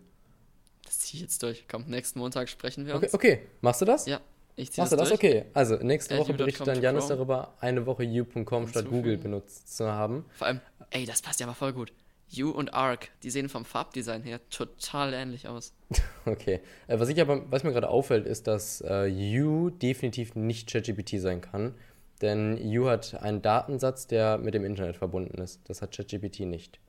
[0.84, 1.66] Das ziehe ich jetzt durch.
[1.70, 3.14] Komm, nächsten Montag sprechen wir Okay, uns.
[3.14, 3.42] okay.
[3.62, 4.08] Machst du das?
[4.08, 4.20] Ja,
[4.56, 5.20] ich ziehe Machst du das das?
[5.20, 5.32] durch.
[5.32, 5.46] Okay.
[5.54, 10.26] Also, nächste Woche berichtet dann Janis darüber, eine Woche u.com statt Google benutzt zu haben.
[10.32, 11.94] Vor allem, ey, das passt ja mal voll gut.
[12.40, 15.74] U und Arc, die sehen vom Farbdesign her total ähnlich aus.
[16.26, 16.62] Okay.
[16.88, 19.10] Äh, was ich aber, was mir gerade auffällt, ist, dass äh,
[19.42, 21.74] U definitiv nicht ChatGPT sein kann.
[22.22, 25.62] Denn U hat einen Datensatz, der mit dem Internet verbunden ist.
[25.70, 26.80] Das hat ChatGPT nicht.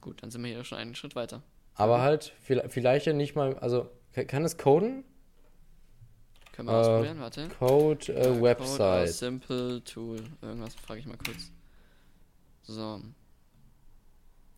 [0.00, 1.42] Gut, dann sind wir hier schon einen Schritt weiter.
[1.74, 5.04] Aber halt, vi- vielleicht ja nicht mal, also, ka- kann es coden?
[6.52, 7.48] Können wir Äh, ausprobieren, warte.
[7.58, 9.08] Code äh, Code Website.
[9.10, 10.18] Simple Tool.
[10.42, 11.50] Irgendwas frage ich mal kurz.
[12.62, 13.00] So.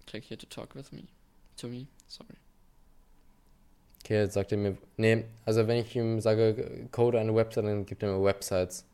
[0.07, 1.05] Click here to talk with me.
[1.57, 1.87] To me.
[2.07, 2.35] Sorry.
[4.05, 7.87] Okay, jetzt sagt er mir, nee, also wenn ich ihm sage, code eine Website, dann
[7.87, 8.85] gibt er mir Websites.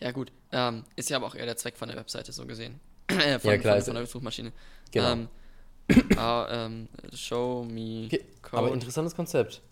[0.00, 0.30] Ja, gut.
[0.52, 2.80] Ähm, ist ja aber auch eher der Zweck von der Webseite so gesehen.
[3.08, 4.52] äh, von, Ja, klar, Von, ist- von der Suchmaschine.
[4.92, 5.12] Genau.
[5.12, 5.28] Ähm,
[6.16, 8.20] ah, ähm, show me Okay,
[8.52, 9.62] aber interessantes Konzept.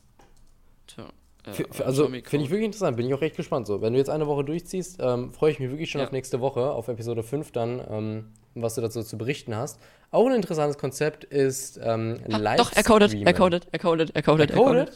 [0.87, 3.67] to, äh, F- f- show Also finde ich wirklich interessant, bin ich auch recht gespannt.
[3.67, 6.07] So, wenn du jetzt eine Woche durchziehst, ähm, freue ich mich wirklich schon Ja.
[6.07, 9.81] auf nächste Woche, auf Episode 5 dann, ähm, was du dazu zu berichten hast.
[10.13, 14.23] Auch ein interessantes Konzept ist ähm, Ha, doch, er codet, er codet, er codet, er
[14.23, 14.93] codet, Er codet.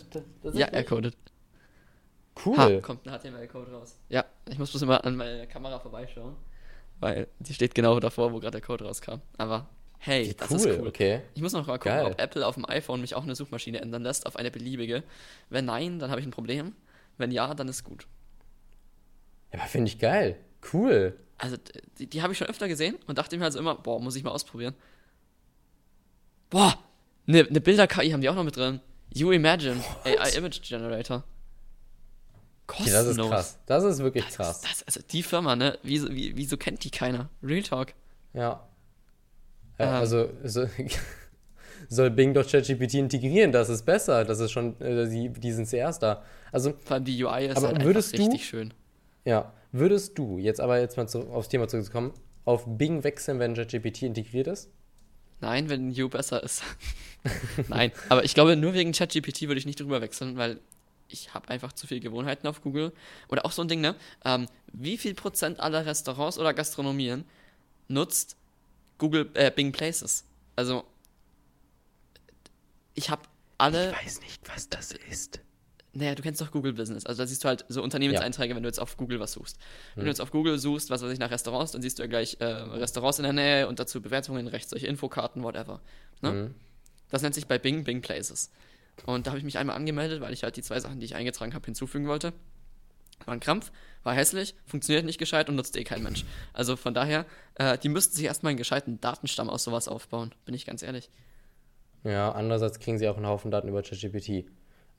[0.55, 1.17] Ja, er codet.
[2.44, 2.57] Cool.
[2.57, 3.96] Ha, kommt ein HTML-Code raus.
[4.09, 6.37] Ja, ich muss bloß immer an meine Kamera vorbeischauen,
[7.01, 9.20] weil die steht genau davor, wo gerade der Code rauskam.
[9.37, 10.88] Aber hey, Wie das cool, ist cool.
[10.88, 11.22] okay.
[11.35, 12.07] Ich muss noch mal gucken, Geil.
[12.07, 15.03] ob Apple auf dem iPhone mich auch eine Suchmaschine ändern lässt, auf eine beliebige.
[15.51, 16.74] Wenn nein, dann habe ich ein Problem.
[17.16, 18.07] Wenn ja, dann ist gut.
[19.53, 20.37] Ja, aber finde ich geil.
[20.72, 21.18] Cool.
[21.38, 21.57] Also,
[21.98, 24.24] die, die habe ich schon öfter gesehen und dachte mir also immer, boah, muss ich
[24.24, 24.74] mal ausprobieren.
[26.51, 26.79] Boah,
[27.27, 28.81] eine ne Bilder-KI haben die auch noch mit drin.
[29.12, 31.24] You Imagine, AI Image Generator.
[32.71, 33.31] Okay, das ist Kostenlos.
[33.31, 33.59] krass.
[33.67, 34.61] Das ist wirklich Das, krass.
[34.61, 35.79] das, also die Firma, ne?
[35.83, 37.31] Wieso, wie, wieso kennt die keiner?
[37.43, 37.95] Real Talk.
[38.35, 38.69] Ja.
[39.79, 39.89] Äh, Ähm.
[39.95, 40.67] also so,
[41.89, 44.25] soll Bing doch ChatGPT integrieren, das ist besser.
[44.25, 46.23] Das ist schon, äh, die, die sind zuerst da.
[46.53, 48.75] Also, Vor allem die UI ist Aber halt würdest du- richtig schön.
[49.25, 52.13] ja, würdest du, jetzt aber jetzt mal zu, aufs Thema zurückzukommen,
[52.45, 54.71] auf Bing wechseln, wenn ChatGPT integriert ist?
[55.41, 56.63] Nein, wenn You besser ist.
[57.69, 60.59] Nein, aber ich glaube, nur wegen ChatGPT würde ich nicht drüber wechseln, weil
[61.09, 62.92] ich habe einfach zu viele Gewohnheiten auf Google.
[63.29, 63.97] Oder auch so ein Ding, ne?
[64.25, 67.25] Ähm, wie viel Prozent aller Restaurants oder Gastronomien
[67.88, 68.37] nutzt
[68.99, 70.25] Google, äh, Bing Places?
[70.57, 70.85] Also,
[72.94, 73.23] ich habe
[73.57, 73.92] alle.
[73.92, 75.40] weiß nicht, was das ist.
[75.94, 77.07] Naja, du kennst doch Google Business.
[77.07, 79.59] Also da siehst du halt so Unternehmenseinträge, wenn du jetzt auf Google was suchst.
[79.94, 82.07] Wenn du jetzt auf Google suchst, was weiß ich, nach Restaurants, dann siehst du ja
[82.09, 85.81] gleich äh, Restaurants in der Nähe und dazu Bewertungen rechts, solche Infokarten, whatever.
[86.21, 86.33] Ne?
[86.33, 86.55] Mhm.
[87.09, 88.51] Das nennt sich bei Bing Bing Places.
[89.07, 91.15] Und da habe ich mich einmal angemeldet, weil ich halt die zwei Sachen, die ich
[91.15, 92.33] eingetragen habe, hinzufügen wollte.
[93.25, 93.73] War ein Krampf,
[94.05, 96.25] war hässlich, funktioniert nicht gescheit und nutzt eh kein Mensch.
[96.53, 100.55] Also von daher, äh, die müssten sich erstmal einen gescheiten Datenstamm aus sowas aufbauen, bin
[100.55, 101.11] ich ganz ehrlich.
[102.05, 104.47] Ja, andererseits kriegen sie auch einen Haufen Daten über ChatGPT.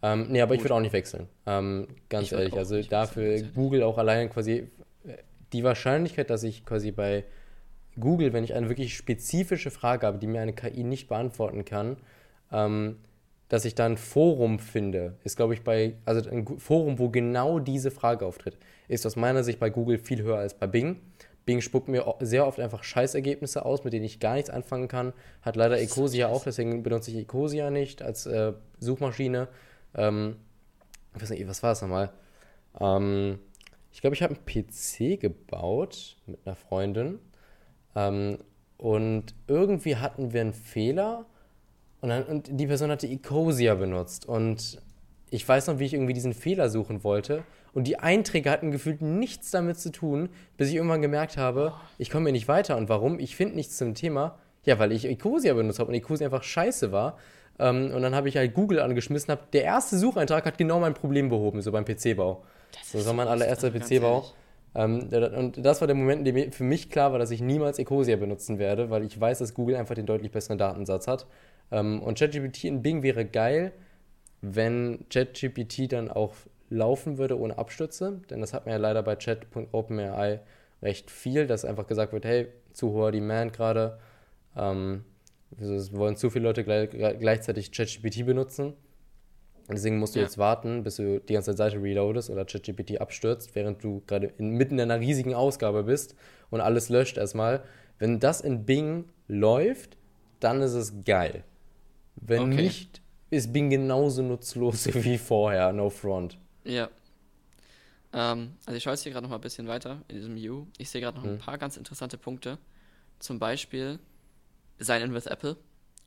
[0.01, 0.65] Ähm, nee, aber ich Gut.
[0.65, 1.27] würde auch nicht wechseln.
[1.45, 2.53] Ähm, ganz Ich ehrlich.
[2.53, 3.53] Also dafür wechseln.
[3.53, 4.69] Google auch alleine quasi
[5.05, 5.17] äh,
[5.53, 7.25] die Wahrscheinlichkeit, dass ich quasi bei
[7.99, 11.97] Google, wenn ich eine wirklich spezifische Frage habe, die mir eine KI nicht beantworten kann,
[12.51, 12.97] ähm,
[13.49, 17.59] dass ich da ein Forum finde, ist, glaube ich, bei, also ein Forum, wo genau
[17.59, 18.57] diese Frage auftritt,
[18.87, 21.01] ist aus meiner Sicht bei Google viel höher als bei Bing.
[21.45, 25.13] Bing spuckt mir sehr oft einfach Scheißergebnisse aus, mit denen ich gar nichts anfangen kann.
[25.41, 29.47] Hat leider Ecosia auch, deswegen benutze ich Ecosia nicht als äh, Suchmaschine.
[29.95, 30.35] Ähm,
[31.15, 32.11] ich weiß nicht, was war das nochmal?
[32.79, 33.39] Ähm,
[33.91, 37.17] ich glaube, ich habe einen PC gebaut mit einer Freundin.
[37.95, 38.37] Ähm,
[38.77, 41.25] und irgendwie hatten wir einen Fehler
[42.01, 44.27] und, dann, und die Person hatte Ecosia benutzt.
[44.27, 44.81] Und
[45.29, 47.43] ich weiß noch, wie ich irgendwie diesen Fehler suchen wollte.
[47.73, 52.09] Und die Einträge hatten gefühlt nichts damit zu tun, bis ich irgendwann gemerkt habe, ich
[52.09, 52.77] komme hier nicht weiter.
[52.77, 53.19] Und warum?
[53.19, 54.37] Ich finde nichts zum Thema.
[54.65, 57.17] Ja, weil ich Ecosia benutzt habe und Ecosia einfach scheiße war.
[57.59, 60.93] Ähm, und dann habe ich halt Google angeschmissen, habe der erste Sucheintrag hat genau mein
[60.93, 62.43] Problem behoben, so beim PC-Bau.
[62.71, 64.25] Das, das war mein allererster PC-Bau.
[64.75, 67.79] Ähm, und das war der Moment, in dem für mich klar war, dass ich niemals
[67.79, 71.25] Ecosia benutzen werde, weil ich weiß, dass Google einfach den deutlich besseren Datensatz hat.
[71.71, 73.71] Ähm, und ChatGPT in Bing wäre geil,
[74.41, 76.33] wenn ChatGPT dann auch
[76.69, 80.39] laufen würde ohne Abstürze, denn das hat man ja leider bei chat.openai
[80.81, 83.99] recht viel, dass einfach gesagt wird, hey, zu hoher Demand gerade,
[84.55, 85.03] ähm,
[85.59, 88.73] es wollen zu viele Leute gleich, gleichzeitig ChatGPT benutzen.
[89.71, 90.25] Deswegen musst du ja.
[90.25, 94.75] jetzt warten, bis du die ganze Seite reloadest oder ChatGPT abstürzt, während du gerade mitten
[94.75, 96.15] in einer riesigen Ausgabe bist
[96.49, 97.63] und alles löscht erstmal.
[97.99, 99.97] Wenn das in Bing läuft,
[100.39, 101.43] dann ist es geil.
[102.21, 102.63] Wenn okay.
[102.63, 106.37] nicht, ist Bing genauso nutzlos wie vorher, no front.
[106.63, 106.89] Ja.
[108.11, 110.65] Ähm, also ich schaue jetzt hier gerade noch mal ein bisschen weiter in diesem View.
[110.77, 111.33] Ich sehe gerade noch hm.
[111.33, 112.57] ein paar ganz interessante Punkte.
[113.19, 113.99] Zum Beispiel
[114.79, 115.57] Sign-in with Apple.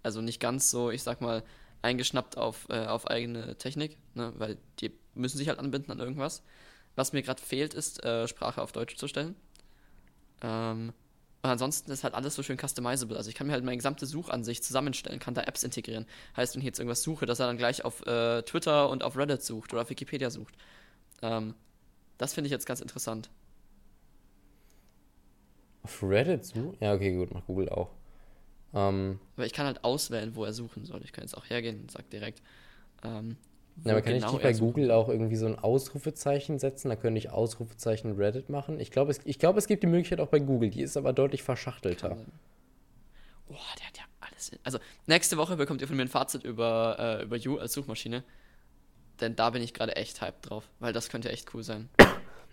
[0.02, 1.42] Also nicht ganz so, ich sag mal,
[1.82, 4.32] eingeschnappt auf, äh, auf eigene Technik, ne?
[4.36, 6.42] weil die müssen sich halt anbinden an irgendwas.
[6.94, 9.36] Was mir gerade fehlt, ist, äh, Sprache auf Deutsch zu stellen.
[10.42, 10.92] Ähm,
[11.42, 13.16] und ansonsten ist halt alles so schön customizable.
[13.16, 16.06] Also ich kann mir halt meine gesamte Suchansicht zusammenstellen, kann da Apps integrieren.
[16.36, 19.16] Heißt, wenn ich jetzt irgendwas suche, dass er dann gleich auf äh, Twitter und auf
[19.16, 20.54] Reddit sucht oder auf Wikipedia sucht.
[21.20, 21.54] Ähm,
[22.16, 23.28] das finde ich jetzt ganz interessant.
[25.82, 26.76] Auf Reddit suchen?
[26.78, 27.90] Ja, okay, gut, macht Google auch.
[28.72, 31.02] Ähm, Aber ich kann halt auswählen, wo er suchen soll.
[31.02, 32.40] Ich kann jetzt auch hergehen und sag direkt,
[33.02, 33.36] ähm,
[33.84, 36.88] ja, aber kann genau ich nicht bei Google auch irgendwie so ein Ausrufezeichen setzen?
[36.88, 38.78] Da könnte ich Ausrufezeichen Reddit machen.
[38.78, 40.70] Ich glaube, es, glaub, es gibt die Möglichkeit auch bei Google.
[40.70, 42.16] Die ist aber deutlich verschachtelter.
[43.48, 44.52] Boah, der hat ja alles.
[44.62, 48.22] Also, nächste Woche bekommt ihr von mir ein Fazit über, äh, über You als Suchmaschine.
[49.20, 51.88] Denn da bin ich gerade echt hyped drauf, weil das könnte echt cool sein.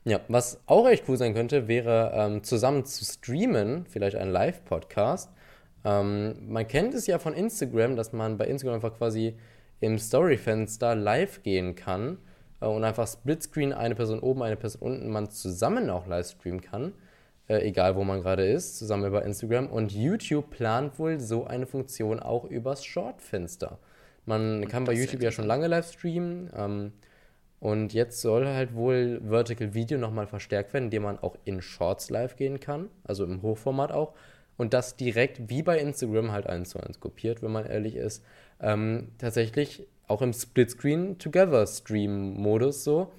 [0.06, 5.30] Ja, was auch echt cool sein könnte, wäre ähm, zusammen zu streamen, vielleicht ein Live-Podcast.
[5.84, 9.38] Ähm, man kennt es ja von Instagram, dass man bei Instagram einfach quasi
[9.80, 12.18] im Story-Fenster live gehen kann
[12.62, 16.62] äh, und einfach Splitscreen, eine Person oben, eine Person unten, man zusammen auch live streamen
[16.62, 16.94] kann,
[17.48, 19.68] äh, egal wo man gerade ist, zusammen über Instagram.
[19.68, 23.80] Und YouTube plant wohl so eine Funktion auch übers Short-Fenster.
[24.26, 26.52] Man kann bei YouTube ja schon lange live streamen.
[26.56, 26.94] Ähm,
[27.60, 32.10] und jetzt soll halt wohl Vertical Video nochmal verstärkt werden, indem man auch in Shorts
[32.10, 34.14] live gehen kann, also im Hochformat auch.
[34.56, 38.24] Und das direkt wie bei Instagram halt eins zu eins kopiert, wenn man ehrlich ist
[38.62, 43.12] ähm, tatsächlich auch im Split-Screen-Together-Stream-Modus so.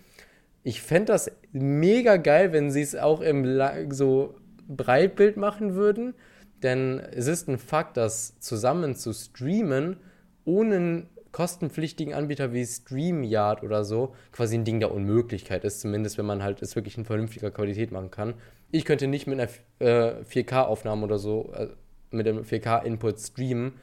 [0.63, 4.37] Ich fände das mega geil, wenn sie es auch im so
[4.69, 6.15] Breitbild machen würden,
[6.63, 9.97] denn es ist ein Fakt, dass zusammen zu streamen
[10.45, 16.19] ohne einen kostenpflichtigen Anbieter wie StreamYard oder so quasi ein Ding der Unmöglichkeit ist, zumindest
[16.19, 18.35] wenn man halt es wirklich in vernünftiger Qualität machen kann.
[18.71, 21.69] Ich könnte nicht mit einer äh, 4K-Aufnahme oder so, äh,
[22.11, 23.75] mit einem 4K-Input streamen,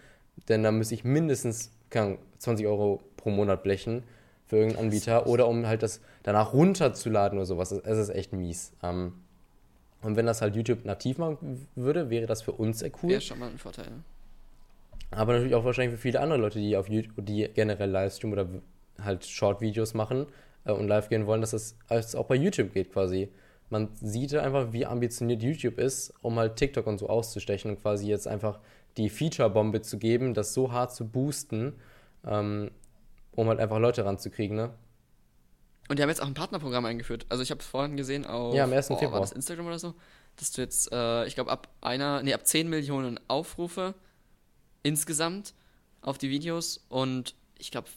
[0.48, 4.04] denn da müsste ich mindestens kann, 20 Euro pro Monat blechen
[4.46, 7.72] für irgendeinen Anbieter oder um halt das danach runterzuladen oder sowas.
[7.72, 8.74] Es ist echt mies.
[8.82, 9.14] Ähm,
[10.02, 13.10] und wenn das halt YouTube nativ machen würde, wäre das für uns sehr cool.
[13.10, 13.92] Wäre schon mal ein Vorteil.
[15.12, 18.48] Aber natürlich auch wahrscheinlich für viele andere Leute, die auf YouTube, die generell Livestream oder
[19.02, 20.28] halt Short-Videos machen
[20.66, 23.30] äh, und live gehen wollen, dass es auch bei YouTube geht quasi.
[23.70, 28.08] Man sieht einfach, wie ambitioniert YouTube ist, um halt TikTok und so auszustechen und quasi
[28.08, 28.60] jetzt einfach
[28.98, 31.74] die Feature-Bombe zu geben, das so hart zu boosten,
[32.26, 32.72] ähm,
[33.32, 34.74] um halt einfach Leute ranzukriegen, ne?
[35.90, 37.26] Und die haben jetzt auch ein Partnerprogramm eingeführt.
[37.30, 38.92] Also ich habe es vorhin gesehen auf ja, am 1.
[38.92, 39.32] Oh, Februar.
[39.34, 39.94] Instagram oder so,
[40.36, 43.96] dass du jetzt, äh, ich glaube, ab einer, nee, ab 10 Millionen Aufrufe
[44.84, 45.54] insgesamt
[46.02, 47.88] auf die Videos und ich glaube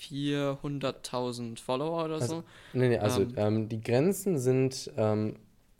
[0.00, 2.44] 400.000 Follower oder also, so.
[2.72, 5.36] Nee, nee, also ähm, ähm, die Grenzen sind ähm,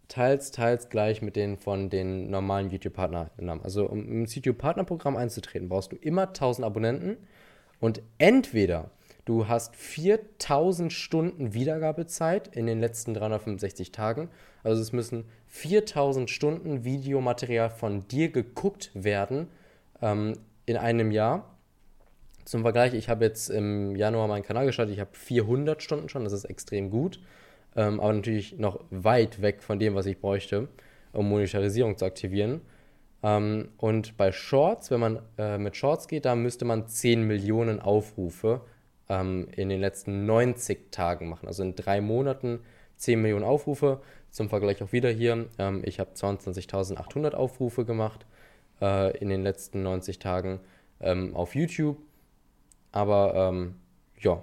[0.08, 3.60] teils, teils gleich mit denen von den normalen YouTube-Partnern.
[3.62, 7.16] Also um ins YouTube-Partnerprogramm einzutreten, brauchst du immer 1000 Abonnenten
[7.80, 8.90] und entweder
[9.24, 14.28] du hast 4000 Stunden Wiedergabezeit in den letzten 365 Tagen,
[14.62, 19.48] also es müssen 4000 Stunden Videomaterial von dir geguckt werden
[20.00, 21.56] ähm, in einem Jahr.
[22.44, 26.24] Zum Vergleich, ich habe jetzt im Januar meinen Kanal gestartet, ich habe 400 Stunden schon,
[26.24, 27.20] das ist extrem gut
[27.76, 30.68] ähm, aber natürlich noch weit weg von dem, was ich bräuchte,
[31.12, 32.60] um Monetarisierung zu aktivieren.
[33.22, 37.80] Ähm, und bei Shorts, wenn man äh, mit Shorts geht, da müsste man 10 Millionen
[37.80, 38.62] Aufrufe
[39.08, 41.46] ähm, in den letzten 90 Tagen machen.
[41.46, 42.60] Also in drei Monaten
[42.96, 44.00] 10 Millionen Aufrufe.
[44.30, 45.46] Zum Vergleich auch wieder hier.
[45.58, 48.26] Ähm, ich habe 22.800 Aufrufe gemacht
[48.80, 50.60] äh, in den letzten 90 Tagen
[51.00, 51.98] ähm, auf YouTube.
[52.90, 53.76] Aber ähm,
[54.18, 54.42] ja,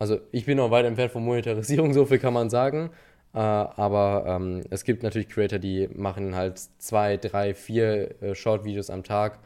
[0.00, 2.90] also ich bin noch weit entfernt von Monetarisierung, so viel kann man sagen.
[3.32, 8.90] Äh, aber ähm, es gibt natürlich Creator, die machen halt zwei, drei, vier äh, Short-Videos
[8.90, 9.38] am Tag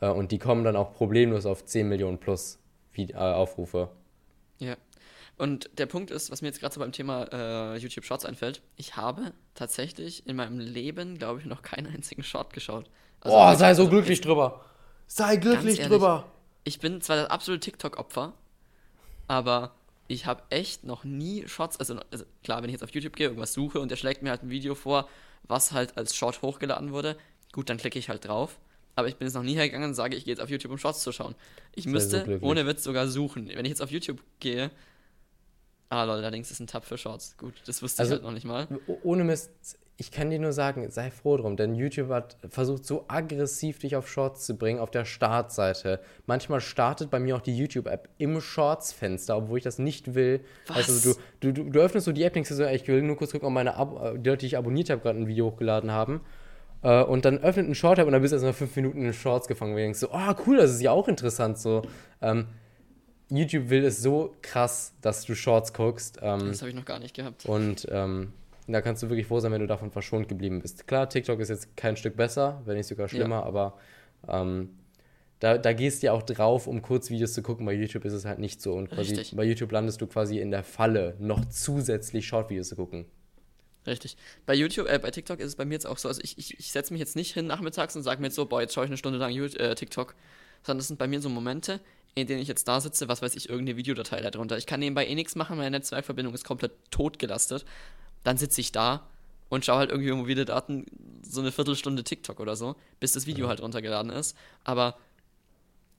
[0.00, 2.58] äh, und die kommen dann auch problemlos auf 10 Millionen plus
[2.92, 3.90] Vide äh, Aufrufe.
[4.58, 4.76] Ja.
[5.36, 8.60] Und der Punkt ist, was mir jetzt gerade so beim Thema äh, YouTube Shorts einfällt,
[8.76, 12.90] ich habe tatsächlich in meinem Leben, glaube ich, noch keinen einzigen Short geschaut.
[13.20, 14.64] Also, Boah, sei so glücklich drüber.
[15.06, 16.24] Sei glücklich ehrlich, drüber.
[16.64, 18.32] Ich bin zwar das absolute TikTok-Opfer,
[19.28, 19.77] aber
[20.08, 23.28] ich habe echt noch nie Shorts, also, also, klar, wenn ich jetzt auf YouTube gehe,
[23.28, 25.08] irgendwas suche und der schlägt mir halt ein Video vor,
[25.44, 27.16] was halt als Short hochgeladen wurde,
[27.52, 28.58] gut, dann klicke ich halt drauf.
[28.96, 30.78] Aber ich bin jetzt noch nie hergegangen und sage, ich gehe jetzt auf YouTube, um
[30.78, 31.36] Shorts zu schauen.
[31.76, 33.46] Ich Sei müsste so ohne Witz sogar suchen.
[33.46, 34.72] Wenn ich jetzt auf YouTube gehe,
[35.88, 37.36] ah lol, allerdings ist ein Tab für Shorts.
[37.36, 38.66] Gut, das wusste also, ich halt noch nicht mal.
[39.04, 39.50] Ohne Mist,
[40.00, 43.96] ich kann dir nur sagen, sei froh drum, denn YouTube hat versucht so aggressiv dich
[43.96, 45.98] auf Shorts zu bringen auf der Startseite.
[46.24, 50.44] Manchmal startet bei mir auch die YouTube-App im Shorts-Fenster, obwohl ich das nicht will.
[50.68, 50.76] Was?
[50.76, 53.32] Also du, du, du, öffnest so die App, denkst du so, ich will nur kurz
[53.32, 55.90] gucken, ob meine Ab äh, die Leute, die ich abonniert habe, gerade ein Video hochgeladen
[55.90, 56.20] haben.
[56.80, 59.48] Uh, und dann öffnet ein Short-Tab und dann bist du erstmal fünf Minuten in Shorts
[59.48, 59.72] gefangen.
[59.72, 61.82] Und du denkst so, oh cool, das ist ja auch interessant so.
[62.22, 62.46] Ähm,
[63.30, 66.22] YouTube will es so krass, dass du Shorts guckst.
[66.22, 67.46] Um, das habe ich noch gar nicht gehabt.
[67.46, 67.84] Und
[68.68, 70.86] um, da kannst du wirklich froh sein, wenn du davon verschont geblieben bist.
[70.86, 73.42] Klar, TikTok ist jetzt kein Stück besser, wenn nicht sogar schlimmer, ja.
[73.42, 73.78] aber
[74.28, 74.70] ähm,
[75.40, 77.64] da, da gehst du ja auch drauf, um Kurzvideos zu gucken.
[77.64, 78.74] Bei YouTube ist es halt nicht so.
[78.74, 83.06] Und quasi bei YouTube landest du quasi in der Falle, noch zusätzlich Shortvideos zu gucken.
[83.86, 84.16] Richtig.
[84.46, 86.58] Bei YouTube, äh, bei TikTok ist es bei mir jetzt auch so, also ich, ich,
[86.58, 88.84] ich setze mich jetzt nicht hin nachmittags und sage mir jetzt so, boah, jetzt schaue
[88.84, 90.14] ich eine Stunde lang YouTube, äh, TikTok,
[90.62, 91.80] sondern das sind bei mir so Momente,
[92.14, 94.58] in denen ich jetzt da sitze, was weiß ich, irgendeine Videodatei darunter.
[94.58, 97.64] Ich kann nebenbei eh nichts machen, meine Netzwerkverbindung ist komplett totgelastet
[98.24, 99.06] dann sitze ich da
[99.48, 100.86] und schaue halt irgendwie mobile Daten
[101.22, 103.50] so eine Viertelstunde TikTok oder so, bis das Video ja.
[103.50, 104.36] halt runtergeladen ist.
[104.64, 104.96] Aber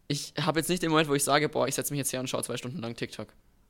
[0.08, 2.20] ich habe jetzt nicht den Moment, wo ich sage, boah, ich setze mich jetzt hier
[2.20, 3.28] und schaue zwei Stunden lang TikTok.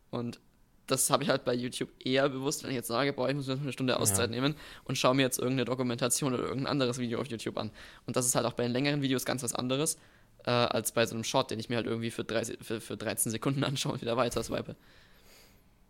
[0.10, 0.40] Und
[0.88, 3.48] das habe ich halt bei YouTube eher bewusst, wenn ich jetzt sage, boah, ich muss
[3.48, 4.36] mir eine Stunde Auszeit ja.
[4.36, 7.72] nehmen und schaue mir jetzt irgendeine Dokumentation oder irgendein anderes Video auf YouTube an.
[8.08, 9.98] Und das ist halt auch bei den längeren Videos ganz was anderes,
[10.46, 12.98] äh, als bei so einem Short, den ich mir halt irgendwie für, 30, für, für
[12.98, 14.76] 13 Sekunden anschaue und wieder weiter swipe.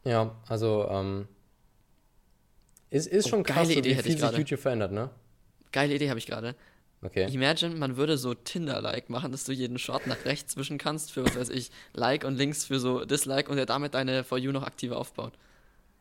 [0.03, 1.28] Ja, also ähm,
[2.89, 5.09] ist, ist oh, schon krass, geile so, Idee wie viel sich YouTube verändert, ne?
[5.71, 6.55] Geile Idee habe ich gerade.
[7.01, 7.27] Okay.
[7.31, 11.23] Imagine, man würde so Tinder-like machen, dass du jeden Short nach rechts wischen kannst für,
[11.23, 14.51] was weiß ich, Like und links für so Dislike und der damit deine For You
[14.51, 15.33] noch aktiver aufbaut.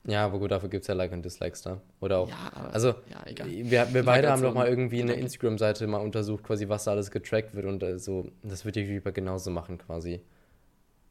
[0.04, 1.80] Ja, aber gut, dafür gibt es ja Like und Dislikes da.
[2.00, 2.28] Oder auch.
[2.28, 3.48] Ja, aber, also, ja, egal.
[3.48, 7.10] Wir, wir beide haben doch mal irgendwie eine Instagram-Seite mal untersucht, quasi, was da alles
[7.10, 8.32] getrackt wird und äh, so.
[8.42, 10.22] Das wird YouTube genauso machen, quasi.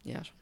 [0.03, 0.35] Ja, schon.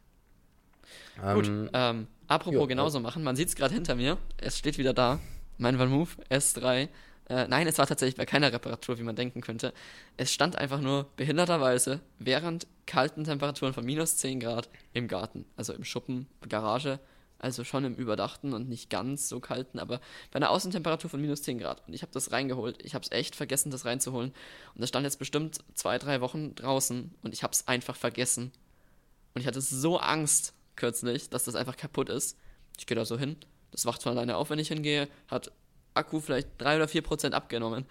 [1.26, 4.78] Ähm, Gut, ähm, apropos jo, genauso machen, man sieht es gerade hinter mir, es steht
[4.78, 5.20] wieder da,
[5.58, 6.90] mein Van Move S3.
[7.28, 9.74] Äh, nein, es war tatsächlich bei keiner Reparatur, wie man denken könnte.
[10.18, 15.74] Es stand einfach nur behinderterweise während kalten Temperaturen von minus 10 Grad im Garten, also
[15.74, 17.00] im Schuppen, Garage,
[17.40, 20.00] also schon im überdachten und nicht ganz so kalten, aber
[20.32, 21.82] bei einer Außentemperatur von minus 10 Grad.
[21.88, 22.78] Und ich habe das reingeholt.
[22.84, 24.32] Ich habe es echt vergessen, das reinzuholen.
[24.76, 28.52] Und das stand jetzt bestimmt zwei, drei Wochen draußen und ich habe es einfach vergessen.
[29.34, 32.38] Und ich hatte so Angst, kürzlich, dass das einfach kaputt ist.
[32.78, 33.38] Ich gehe da so hin.
[33.72, 35.08] Das wacht von alleine auf, wenn ich hingehe.
[35.28, 35.52] Hat
[35.94, 37.86] Akku vielleicht 3 oder 4 Prozent abgenommen.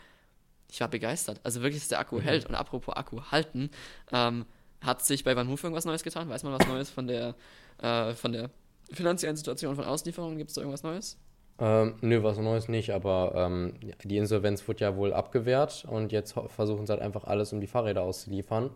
[0.71, 1.41] Ich war begeistert.
[1.45, 2.23] Also wirklich, dass der Akku mhm.
[2.23, 2.47] hält.
[2.47, 3.71] Und apropos Akku halten,
[4.13, 4.47] ähm,
[4.81, 6.29] hat sich bei Van Hoof irgendwas Neues getan?
[6.29, 7.35] Weiß man was Neues von der,
[7.79, 8.51] äh, von der
[8.93, 10.37] finanziellen Situation von Auslieferungen?
[10.39, 11.19] Gibt es da irgendwas Neues?
[11.59, 16.35] Ähm, nö, was Neues nicht, aber ähm, die Insolvenz wurde ja wohl abgewehrt und jetzt
[16.49, 18.71] versuchen sie halt einfach alles, um die Fahrräder auszuliefern.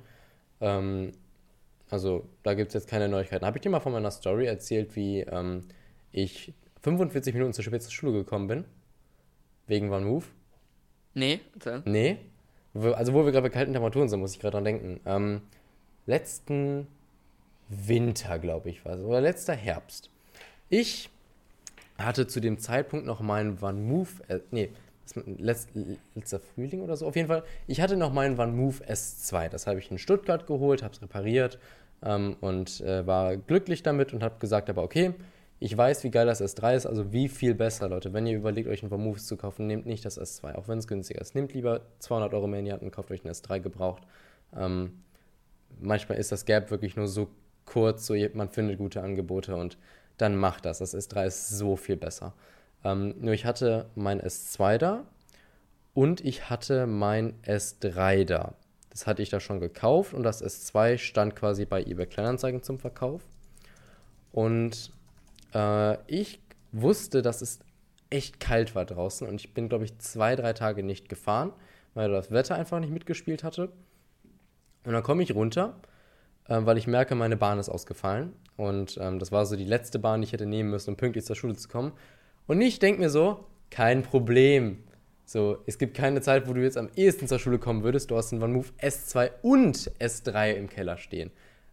[0.61, 1.13] Ähm,
[1.91, 3.45] also da gibt es jetzt keine Neuigkeiten.
[3.45, 5.65] Habe ich dir mal von meiner Story erzählt, wie ähm,
[6.13, 8.65] ich 45 Minuten zu spät zur Schule gekommen bin?
[9.67, 10.25] Wegen One Move?
[11.15, 11.83] Nee, erzähl.
[11.85, 12.19] Nee?
[12.75, 15.01] Also wo wir gerade bei kalten Temperaturen sind, muss ich gerade dran denken.
[15.05, 15.43] Ähm,
[16.07, 16.87] letzten
[17.69, 19.01] Winter, glaube ich, war es.
[19.03, 20.11] Oder letzter Herbst.
[20.69, 21.11] Ich
[21.99, 24.71] hatte zu dem Zeitpunkt noch meinen One Move, äh, nee,
[25.17, 25.71] letzt,
[26.15, 27.07] letzter Frühling oder so.
[27.07, 29.49] Auf jeden Fall, ich hatte noch meinen One Move S2.
[29.49, 31.59] Das habe ich in Stuttgart geholt, habe es repariert
[32.03, 35.15] ähm, und äh, war glücklich damit und habe gesagt, aber okay,
[35.61, 38.13] ich weiß, wie geil das S3 ist, also wie viel besser, Leute.
[38.13, 40.79] Wenn ihr überlegt, euch ein One Move zu kaufen, nehmt nicht das S2, auch wenn
[40.79, 41.35] es günstiger ist.
[41.35, 44.05] Nehmt lieber 200 Euro mehr in die Hand und kauft euch ein S3 gebraucht.
[44.57, 45.03] Ähm,
[45.81, 47.29] manchmal ist das Gap wirklich nur so
[47.65, 49.79] kurz, so man findet gute Angebote und
[50.17, 50.79] dann macht das.
[50.79, 52.35] Das S3 ist so viel besser.
[52.85, 55.05] Ähm, nur ich hatte mein S2 da
[55.95, 58.55] und ich hatte mein S3 da.
[58.91, 62.79] Das hatte ich da schon gekauft und das S2 stand quasi bei eBay Kleinanzeigen zum
[62.79, 63.23] Verkauf.
[64.33, 64.93] Und
[65.55, 66.41] äh, ich
[66.73, 67.61] wusste, dass es
[68.11, 71.53] echt kalt war draußen und ich bin, glaube ich, zwei, drei Tage nicht gefahren,
[71.95, 73.71] weil das Wetter einfach nicht mitgespielt hatte.
[74.85, 75.81] Und dann komme ich runter,
[76.47, 78.33] äh, weil ich merke, meine Bahn ist ausgefallen.
[78.57, 81.25] Und ähm, das war so die letzte Bahn, die ich hätte nehmen müssen, um pünktlich
[81.25, 81.93] zur Schule zu kommen.
[82.49, 84.79] Und ich denke mir so, kein Problem.
[85.27, 88.11] So, es gibt keine Zeit, wo du jetzt am ehesten zur Schule kommen würdest.
[88.11, 91.31] Du hast einen OneMove S2 und S3 im Keller stehen.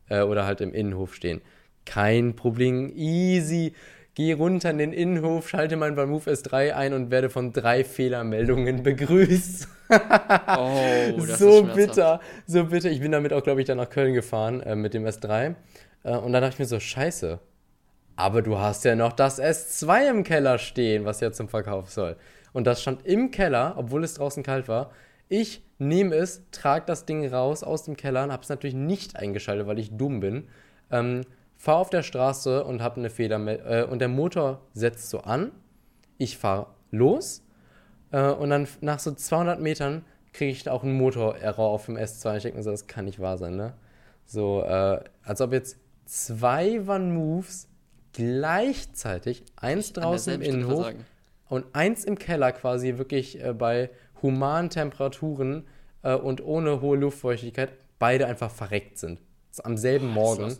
[0.09, 1.39] Äh, oder halt im Innenhof stehen.
[1.85, 3.71] Kein Problem, easy.
[4.15, 8.83] Geh runter in den Innenhof, schalte meinen OneMove S3 ein und werde von drei Fehlermeldungen
[8.83, 9.69] begrüßt.
[9.89, 12.91] oh, so bitter, so bitter.
[12.91, 15.55] Ich bin damit auch, glaube ich, dann nach Köln gefahren äh, mit dem S3.
[16.03, 17.39] Äh, und dann dachte ich mir so, scheiße.
[18.15, 22.15] Aber du hast ja noch das S2 im Keller stehen, was ja zum Verkauf soll.
[22.53, 24.91] Und das stand im Keller, obwohl es draußen kalt war.
[25.27, 29.17] Ich nehme es, trage das Ding raus aus dem Keller und habe es natürlich nicht
[29.17, 30.47] eingeschaltet, weil ich dumm bin.
[30.91, 31.21] Ähm,
[31.57, 35.51] fahre auf der Straße und habe eine Feder äh, und der Motor setzt so an.
[36.17, 37.43] Ich fahre los
[38.11, 42.37] äh, und dann nach so 200 Metern kriege ich auch einen Motor-Error auf dem S2.
[42.37, 43.73] Ich denke mir so, das kann nicht wahr sein, ne?
[44.25, 47.67] So, äh, als ob jetzt zwei One-Moves
[48.15, 50.93] gleichzeitig, eins draußen im Innenhof
[51.49, 53.89] und eins im Keller quasi wirklich äh, bei
[54.21, 55.65] humanen Temperaturen
[56.01, 59.19] äh, und ohne hohe Luftfeuchtigkeit, beide einfach verreckt sind.
[59.63, 60.57] Am selben oh, Morgen.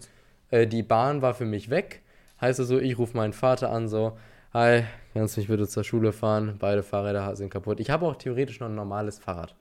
[0.51, 2.01] Äh, die Bahn war für mich weg.
[2.41, 4.17] Heißt also, ich rufe meinen Vater an, so,
[4.53, 4.83] hi,
[5.13, 6.57] kannst du mich bitte zur Schule fahren?
[6.59, 7.79] Beide Fahrräder sind kaputt.
[7.79, 9.55] Ich habe auch theoretisch noch ein normales Fahrrad.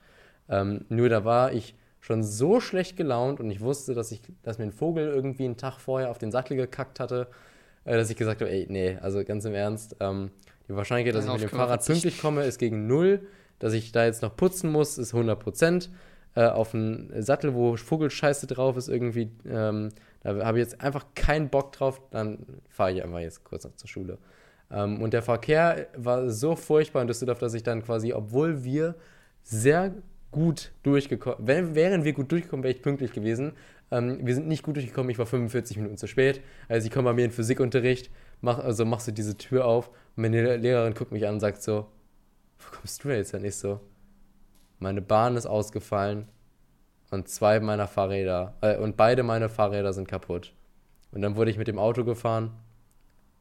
[0.49, 4.59] Ähm, nur da war ich schon so schlecht gelaunt und ich wusste, dass, ich, dass
[4.59, 7.29] mir ein Vogel irgendwie einen Tag vorher auf den Sattel gekackt hatte,
[7.85, 10.31] dass ich gesagt habe, ey, nee, also ganz im Ernst, ähm,
[10.69, 13.27] die Wahrscheinlichkeit, dass ich mit dem Fahrrad pünktlich komme, ist gegen null.
[13.59, 15.91] Dass ich da jetzt noch putzen muss, ist 100 Prozent.
[16.35, 19.91] Äh, auf einen Sattel, wo Vogelscheiße drauf ist, irgendwie, ähm,
[20.23, 23.77] da habe ich jetzt einfach keinen Bock drauf, dann fahre ich einfach jetzt kurz noch
[23.77, 24.19] zur Schule.
[24.71, 28.97] Ähm, und der Verkehr war so furchtbar in Düsseldorf, dass ich dann quasi, obwohl wir
[29.45, 29.95] sehr
[30.33, 33.53] gut durchgekommen, wären wir gut durchgekommen, wäre ich pünktlich gewesen.
[33.95, 36.43] Ähm, wir sind nicht gut durchgekommen, ich war 45 Minuten zu spät.
[36.69, 40.23] Also ich komme bei mir in Physikunterricht, mach, also machst du diese Tür auf und
[40.23, 41.87] meine Lehrerin guckt mich an und sagt so,
[42.59, 43.81] wo kommst du denn jetzt denn nicht so?
[44.81, 46.29] Meine Bahn ist ausgefallen
[47.11, 50.53] und zwei meiner Fahrräder, äh, und beide meine Fahrräder sind kaputt.
[51.13, 52.51] Und dann wurde ich mit dem Auto gefahren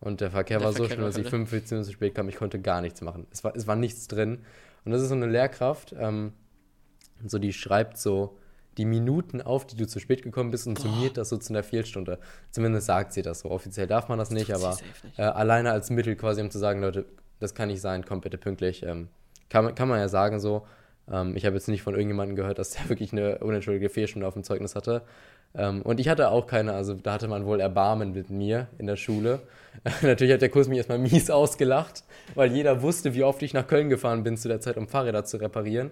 [0.01, 2.29] und der Verkehr der war Verkehr so schlimm, dass ich 45 Minuten zu spät kam.
[2.29, 3.25] Ich konnte gar nichts machen.
[3.31, 4.39] Es war, es war nichts drin.
[4.85, 6.33] Und das ist so eine Lehrkraft, ähm,
[7.25, 8.37] so die schreibt so
[8.77, 10.83] die Minuten auf, die du zu spät gekommen bist und Boah.
[10.83, 12.19] summiert das so zu einer Viertelstunde.
[12.51, 13.51] Zumindest sagt sie das so.
[13.51, 15.19] Offiziell darf man das, das nicht, aber nicht.
[15.19, 17.05] Äh, alleine als Mittel quasi, um zu sagen, Leute,
[17.39, 18.83] das kann nicht sein, kommt bitte pünktlich.
[18.83, 19.09] Ähm,
[19.49, 20.65] kann, kann man ja sagen so.
[21.11, 24.33] Ähm, ich habe jetzt nicht von irgendjemandem gehört, dass der wirklich eine unentschuldigte Fehlstunde auf
[24.33, 25.03] dem Zeugnis hatte.
[25.55, 28.87] Ähm, und ich hatte auch keine, also da hatte man wohl Erbarmen mit mir in
[28.87, 29.41] der Schule.
[30.01, 32.03] Natürlich hat der Kurs mich erstmal mies ausgelacht,
[32.35, 35.25] weil jeder wusste, wie oft ich nach Köln gefahren bin zu der Zeit, um Fahrräder
[35.25, 35.91] zu reparieren.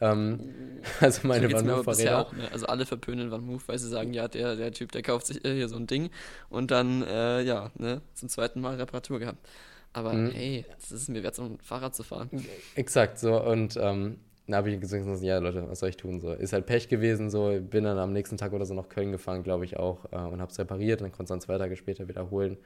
[0.00, 0.40] Ähm,
[1.00, 2.48] also meine so Van Auch, ne?
[2.52, 5.44] Also alle verpönen Van Move, weil sie sagen, ja, der, der Typ, der kauft sich
[5.44, 6.10] äh, hier so ein Ding
[6.48, 9.46] und dann, äh, ja, ne, zum zweiten Mal Reparatur gehabt.
[9.92, 10.30] Aber mhm.
[10.30, 12.30] hey, es ist mir wert, so ein Fahrrad zu fahren.
[12.76, 16.20] Exakt, so und ähm, da habe ich gesagt, ja Leute, was soll ich tun?
[16.20, 19.12] So, ist halt Pech gewesen, so, bin dann am nächsten Tag oder so nach Köln
[19.12, 21.58] gefahren, glaube ich auch, äh, und habe es repariert und dann konnte es dann zwei
[21.58, 22.56] Tage später wiederholen.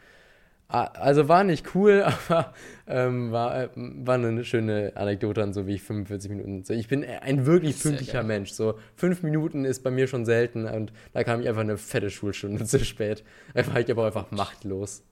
[0.75, 2.53] Also war nicht cool, aber
[2.89, 6.65] ähm, war, äh, war eine schöne Anekdote an so wie ich 45 Minuten.
[6.73, 8.51] Ich bin ein wirklich pünktlicher Mensch.
[8.51, 12.11] So fünf Minuten ist bei mir schon selten und da kam ich einfach eine fette
[12.11, 13.23] Schulstunde zu spät.
[13.55, 15.05] Da war ich aber einfach machtlos.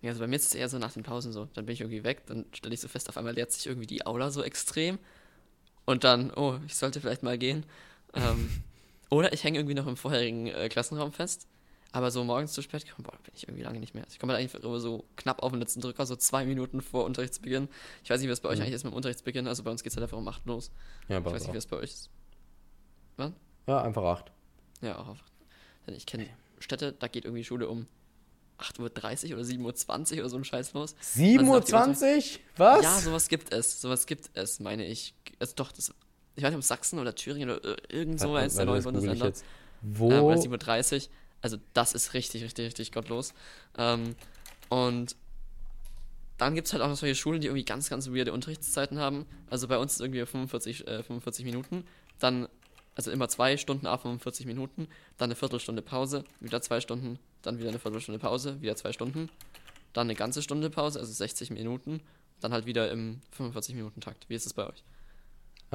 [0.00, 1.48] Ja, also bei mir ist es eher so nach den Pausen so.
[1.52, 3.86] Dann bin ich irgendwie weg, dann stelle ich so fest, auf einmal leert sich irgendwie
[3.86, 4.98] die Aula so extrem.
[5.84, 7.66] Und dann, oh, ich sollte vielleicht mal gehen.
[8.14, 8.48] Ähm,
[9.10, 11.46] oder ich hänge irgendwie noch im vorherigen äh, Klassenraum fest
[11.96, 14.04] aber so morgens zu spät kommen, boah, bin ich irgendwie lange nicht mehr.
[14.10, 17.06] Ich komme halt eigentlich immer so knapp auf den letzten Drücker, so zwei Minuten vor
[17.06, 17.70] Unterrichtsbeginn.
[18.04, 18.64] Ich weiß nicht, was bei euch mhm.
[18.64, 19.48] eigentlich ist mit dem Unterrichtsbeginn.
[19.48, 20.70] Also bei uns geht es halt einfach um 8 los.
[21.08, 22.10] Ja, bei Ich weiß nicht, wie es bei euch ist.
[23.16, 23.34] Wann?
[23.66, 24.30] Ja, einfach 8.
[24.82, 25.24] Ja, auch 8.
[25.96, 26.28] Ich kenne
[26.58, 27.86] Städte, da geht irgendwie Schule um
[28.58, 30.96] 8.30 Uhr oder 7.20 Uhr oder so ein Scheiß los.
[31.14, 32.40] 7.20 Uhr?
[32.58, 32.82] Was?
[32.82, 33.80] Ja, sowas gibt es.
[33.80, 35.14] Sowas gibt es, meine ich.
[35.38, 35.94] Also doch, das,
[36.34, 39.32] ich weiß nicht, ob Sachsen oder Thüringen oder irgend so eins der neuen Bundesländer.
[39.80, 40.10] Wo?
[40.10, 41.08] Ähm, 7.30 Uhr.
[41.46, 43.32] Also das ist richtig, richtig, richtig gottlos.
[43.78, 44.16] Ähm,
[44.68, 45.14] und
[46.38, 49.26] dann gibt es halt auch noch solche Schulen, die irgendwie ganz, ganz weirde Unterrichtszeiten haben.
[49.48, 51.84] Also bei uns ist irgendwie 45, äh, 45 Minuten.
[52.18, 52.48] Dann,
[52.96, 54.88] also immer zwei Stunden ab 45 Minuten.
[55.18, 57.16] Dann eine Viertelstunde Pause, wieder zwei Stunden.
[57.42, 59.30] Dann wieder eine Viertelstunde Pause, wieder zwei Stunden.
[59.92, 62.00] Dann eine ganze Stunde Pause, also 60 Minuten.
[62.40, 64.28] Dann halt wieder im 45-Minuten-Takt.
[64.28, 64.82] Wie ist es bei euch?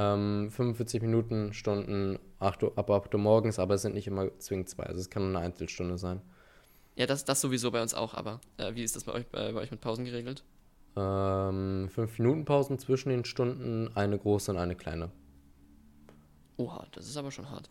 [0.01, 4.29] Ähm, 45 Minuten, Stunden 8 Uhr, ab 8 Uhr morgens, aber es sind nicht immer
[4.39, 4.83] zwingend zwei.
[4.83, 6.21] Also es kann eine Einzelstunde sein.
[6.95, 9.51] Ja, das, das sowieso bei uns auch, aber äh, wie ist das bei euch, bei,
[9.51, 10.43] bei euch mit Pausen geregelt?
[10.95, 15.09] Ähm, fünf Minuten Pausen zwischen den Stunden, eine große und eine kleine.
[16.57, 17.69] Oha, das ist aber schon hart.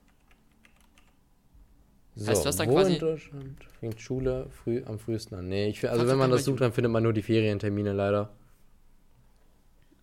[2.17, 5.49] So, Heißt das dann wo quasi- in Deutschland fängt Schule früh, am frühesten an?
[5.49, 8.31] Nee, ich, also Frag wenn man das sucht, dann findet man nur die Ferientermine leider.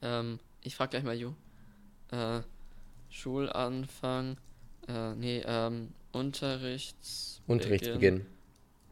[0.01, 1.33] Ähm, ich frage gleich mal Ju.
[2.11, 2.41] Äh,
[3.09, 4.37] Schulanfang.
[4.87, 7.41] Äh, nee, ähm, Unterrichts.
[7.47, 8.25] Unterrichtsbeginn.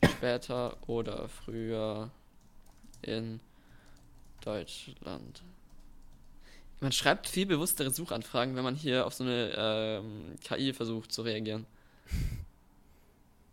[0.04, 2.12] Später oder früher
[3.02, 3.40] in
[4.44, 5.44] Deutschland.
[6.82, 11.22] Man schreibt viel bewusstere Suchanfragen, wenn man hier auf so eine ähm, KI versucht zu
[11.22, 11.66] reagieren.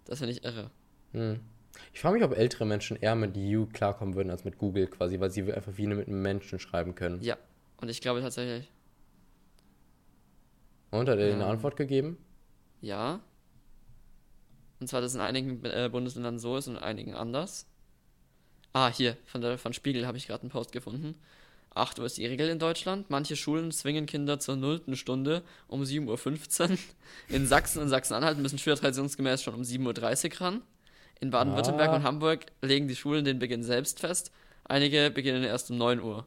[0.05, 0.71] Das finde ich irre.
[1.13, 1.41] Hm.
[1.95, 5.21] Ich frage mich, ob ältere Menschen eher mit You klarkommen würden als mit Google quasi,
[5.21, 7.23] weil sie einfach wie mit einem Menschen schreiben können.
[7.23, 7.39] Ja,
[7.79, 8.69] und ich glaube tatsächlich,
[10.93, 11.51] Und hat er dir eine Ähm.
[11.51, 12.17] Antwort gegeben?
[12.81, 13.19] ja.
[14.81, 17.67] Und zwar, dass es in einigen äh, Bundesländern so ist und in einigen anders.
[18.73, 21.15] Ah, hier, von, der, von Spiegel habe ich gerade einen Post gefunden.
[21.75, 23.09] 8 Uhr ist die Regel in Deutschland.
[23.09, 26.79] Manche Schulen zwingen Kinder zur nullten Stunde um 7.15 Uhr.
[27.29, 30.63] In Sachsen und Sachsen-Anhalt müssen Schüler traditionsgemäß schon um 7.30 Uhr ran.
[31.21, 31.97] In Baden-Württemberg Ah.
[31.97, 34.33] und Hamburg legen die Schulen den Beginn selbst fest.
[34.65, 36.27] Einige beginnen erst um 9 Uhr.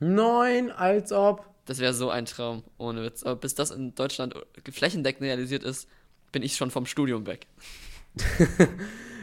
[0.00, 1.53] Nein, als ob.
[1.66, 3.22] Das wäre so ein Traum, ohne Witz.
[3.22, 4.34] Aber bis das in Deutschland
[4.70, 5.88] flächendeckend realisiert ist,
[6.32, 7.46] bin ich schon vom Studium weg.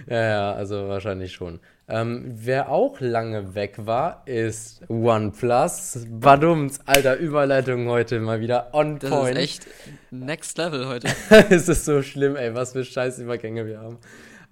[0.08, 1.60] Ja, ja, also wahrscheinlich schon.
[1.88, 6.06] Ähm, wer auch lange weg war, ist OnePlus.
[6.10, 9.38] Badums, alter Überleitung heute mal wieder on Das point.
[9.38, 9.68] ist echt
[10.10, 11.08] next level heute.
[11.50, 13.98] es ist so schlimm, ey, was für Scheißübergänge wir haben.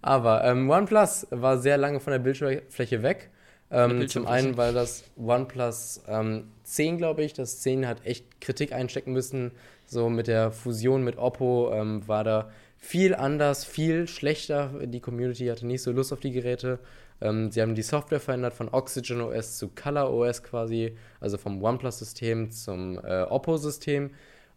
[0.02, 3.30] Aber ähm, OnePlus war sehr lange von der Bildschirmfläche weg.
[3.72, 8.74] Ähm, zum einen, weil das OnePlus ähm, 10, glaube ich, das 10 hat echt Kritik
[8.74, 9.52] einstecken müssen.
[9.86, 14.72] So mit der Fusion mit Oppo ähm, war da viel anders, viel schlechter.
[14.86, 16.80] Die Community hatte nicht so Lust auf die Geräte.
[17.22, 21.62] Ähm, sie haben die Software verändert von Oxygen OS zu Color OS quasi, also vom
[21.62, 24.12] OnePlus-System zum äh, Oppo-System.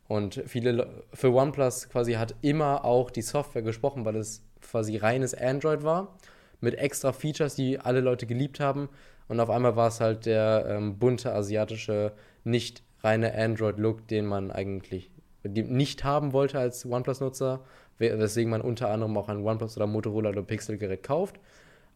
[0.09, 4.97] Und viele Le- für OnePlus quasi hat immer auch die Software gesprochen, weil es quasi
[4.97, 6.17] reines Android war,
[6.61, 8.89] mit extra Features, die alle Leute geliebt haben.
[9.29, 12.13] Und auf einmal war es halt der ähm, bunte asiatische,
[12.45, 15.11] nicht reine Android-Look, den man eigentlich
[15.45, 17.61] nicht haben wollte als OnePlus-Nutzer,
[17.99, 21.41] we- weswegen man unter anderem auch ein OnePlus oder Motorola oder Pixel-Gerät kauft.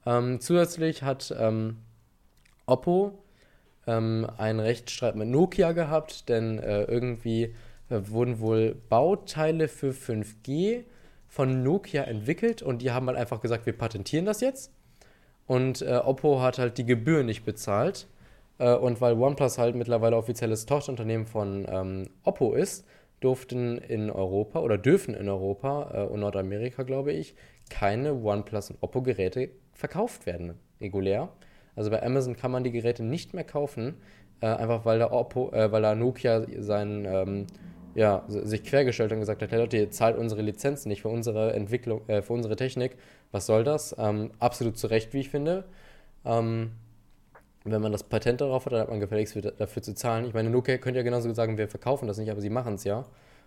[0.05, 1.79] Ähm, zusätzlich hat ähm,
[2.67, 3.23] Oppo
[3.87, 7.55] ähm, einen Rechtsstreit mit Nokia gehabt, denn äh, irgendwie
[7.89, 10.85] äh, wurden wohl Bauteile für 5G
[11.29, 14.73] von Nokia entwickelt und die haben halt einfach gesagt, wir patentieren das jetzt.
[15.47, 18.09] Und äh, Oppo hat halt die Gebühren nicht bezahlt.
[18.59, 22.87] Äh, und weil OnePlus halt mittlerweile offizielles Tochterunternehmen von ähm, Oppo ist,
[23.21, 27.35] durften in Europa oder dürfen in Europa äh, und Nordamerika, glaube ich,
[27.71, 31.31] keine OnePlus und Oppo-Geräte verkauft werden, regulär.
[31.75, 33.95] Also bei Amazon kann man die Geräte nicht mehr kaufen,
[34.41, 37.47] äh, einfach weil da Oppo, äh, weil da Nokia seinen, ähm,
[37.97, 41.55] ja, sich quergestellt und gesagt hat, hey Leute, ihr zahlt unsere Lizenzen nicht für unsere
[41.55, 42.97] Entwicklung, äh, für unsere Technik.
[43.33, 43.97] Was soll das?
[43.99, 45.65] Ähm, absolut zu Recht, wie ich finde.
[46.27, 46.73] Ähm,
[47.65, 50.27] wenn man das Patent darauf hat, dann hat man gefälligst für- dafür zu zahlen.
[50.27, 52.85] Ich meine, Nokia könnte ja genauso sagen, wir verkaufen das nicht, aber sie machen es
[52.85, 53.07] ja.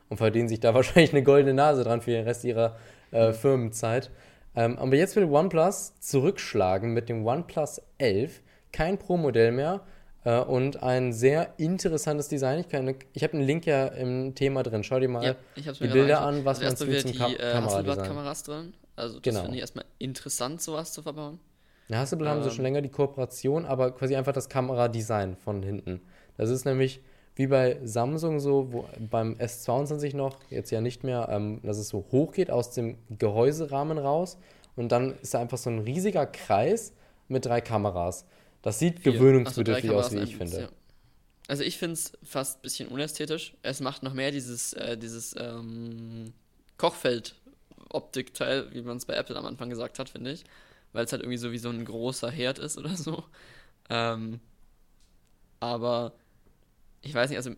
[0.09, 2.75] Und verdienen sich da wahrscheinlich eine goldene Nase dran für den Rest ihrer
[3.11, 4.09] äh, Firmenzeit.
[4.55, 8.41] Ähm, aber jetzt will OnePlus zurückschlagen mit dem OnePlus 11.
[8.71, 9.81] Kein Pro-Modell mehr
[10.23, 12.59] äh, und ein sehr interessantes Design.
[12.59, 14.83] Ich, kann- ich habe einen Link ja im Thema drin.
[14.83, 17.53] Schau dir mal Ja, die Bilder an, was also man zum Kam äh.
[17.53, 18.73] Hasselblad-Kameras drin.
[18.95, 19.41] Also das Genau.
[19.41, 21.39] finde ich erstmal interessant, sowas zu verbauen.
[21.87, 22.55] Ja, Hasselblad haben sie Ähm.
[22.55, 26.01] schon länger die Kooperation, aber quasi einfach das Kameradesign von hinten.
[26.37, 27.01] Das ist nämlich
[27.35, 31.87] wie bei Samsung so, wo beim S22 noch, jetzt ja nicht mehr, ähm, dass es
[31.87, 34.37] so hoch geht aus dem Gehäuserahmen raus
[34.75, 36.91] und dann ist da einfach so ein riesiger Kreis
[37.29, 38.25] mit drei Kameras.
[38.61, 39.13] Das sieht Vier.
[39.13, 40.61] gewöhnungsbedürftig so, aus, wie ich finde.
[40.61, 40.69] ja.
[41.47, 43.53] Also ich finde es fast ein bisschen unästhetisch.
[43.63, 46.33] Es macht noch mehr dieses, äh, dieses ähm,
[46.77, 50.43] Kochfeld-Optikteil, wie man es bei Apple am Anfang gesagt hat, finde ich.
[50.93, 53.23] Weil es halt irgendwie so wie so ein großer Herd ist oder so.
[53.89, 54.39] Ähm,
[55.59, 56.13] aber
[57.01, 57.51] ich weiß nicht, also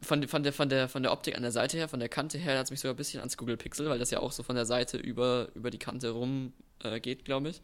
[0.00, 2.38] von, von, der, von, der, von der Optik an der Seite her, von der Kante
[2.38, 4.42] her, hat es mich sogar ein bisschen ans Google Pixel, weil das ja auch so
[4.42, 6.52] von der Seite über, über die Kante rum
[6.82, 7.62] äh, geht, glaube ich.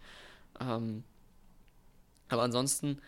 [0.61, 1.05] Ähm,
[2.33, 3.01] aber ansonsten,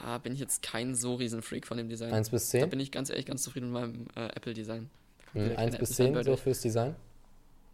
[0.00, 2.12] ja, bin ich jetzt kein so riesen Freak von dem Design.
[2.12, 2.70] 1 bis Da 10?
[2.70, 4.90] bin ich ganz ehrlich ganz zufrieden mit meinem äh, Apple-Design.
[5.34, 6.96] Mhm, wieder 1 keine bis Apple 10 so fürs Design?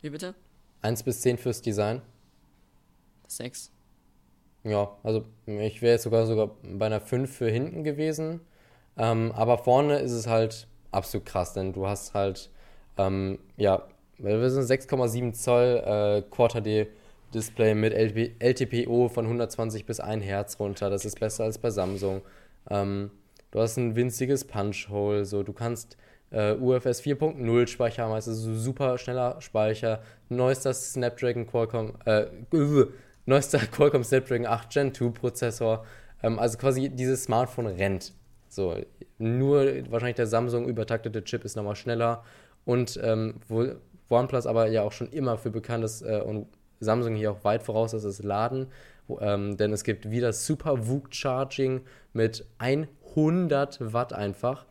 [0.01, 0.35] Wie bitte?
[0.83, 2.01] 1 bis 10 fürs Design?
[3.29, 3.71] Sechs.
[4.65, 8.41] Ja, also ich wäre jetzt sogar sogar bei einer 5 für hinten gewesen.
[8.97, 12.51] Ähm, aber vorne ist es halt absolut krass, denn du hast halt,
[12.97, 13.87] ähm, ja,
[14.19, 16.89] wir sind 6,7 Zoll äh, Quad HD
[17.37, 20.89] Display mit LTPO von 120 bis 1 Hertz runter.
[20.89, 22.23] Das ist besser als bei Samsung.
[22.71, 23.11] Ähm,
[23.51, 25.99] du hast ein winziges Punch-Hole, so du kannst
[26.31, 32.27] äh, UFS 4.0 Speicher haben, also super schneller Speicher, neuester Snapdragon Qualcomm, äh,
[33.27, 35.85] neuester Qualcomm Snapdragon 8 Gen 2 Prozessor,
[36.23, 38.15] ähm, also quasi dieses Smartphone rennt.
[38.49, 38.77] So,
[39.19, 42.25] nur wahrscheinlich der Samsung übertaktete Chip ist nochmal schneller
[42.65, 43.67] und ähm, wo
[44.09, 46.47] OnePlus aber ja auch schon immer für bekannt ist äh, und
[46.81, 48.69] Samsung hier auch weit voraus ist, ist Laden,
[49.21, 51.81] ähm, denn es gibt wieder Super VOOC Charging
[52.13, 54.67] mit 100 Watt einfach.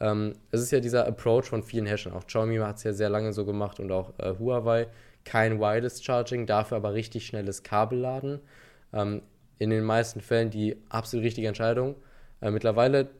[0.00, 3.10] Ähm, es ist ja dieser Approach von vielen Herstellern, auch Xiaomi hat es ja sehr
[3.10, 4.88] lange so gemacht und auch äh, Huawei,
[5.24, 8.40] kein Wireless Charging, dafür aber richtig schnelles Kabelladen.
[8.92, 9.22] Ähm,
[9.60, 11.94] in den meisten Fällen die absolut richtige Entscheidung.
[12.40, 13.10] Äh, mittlerweile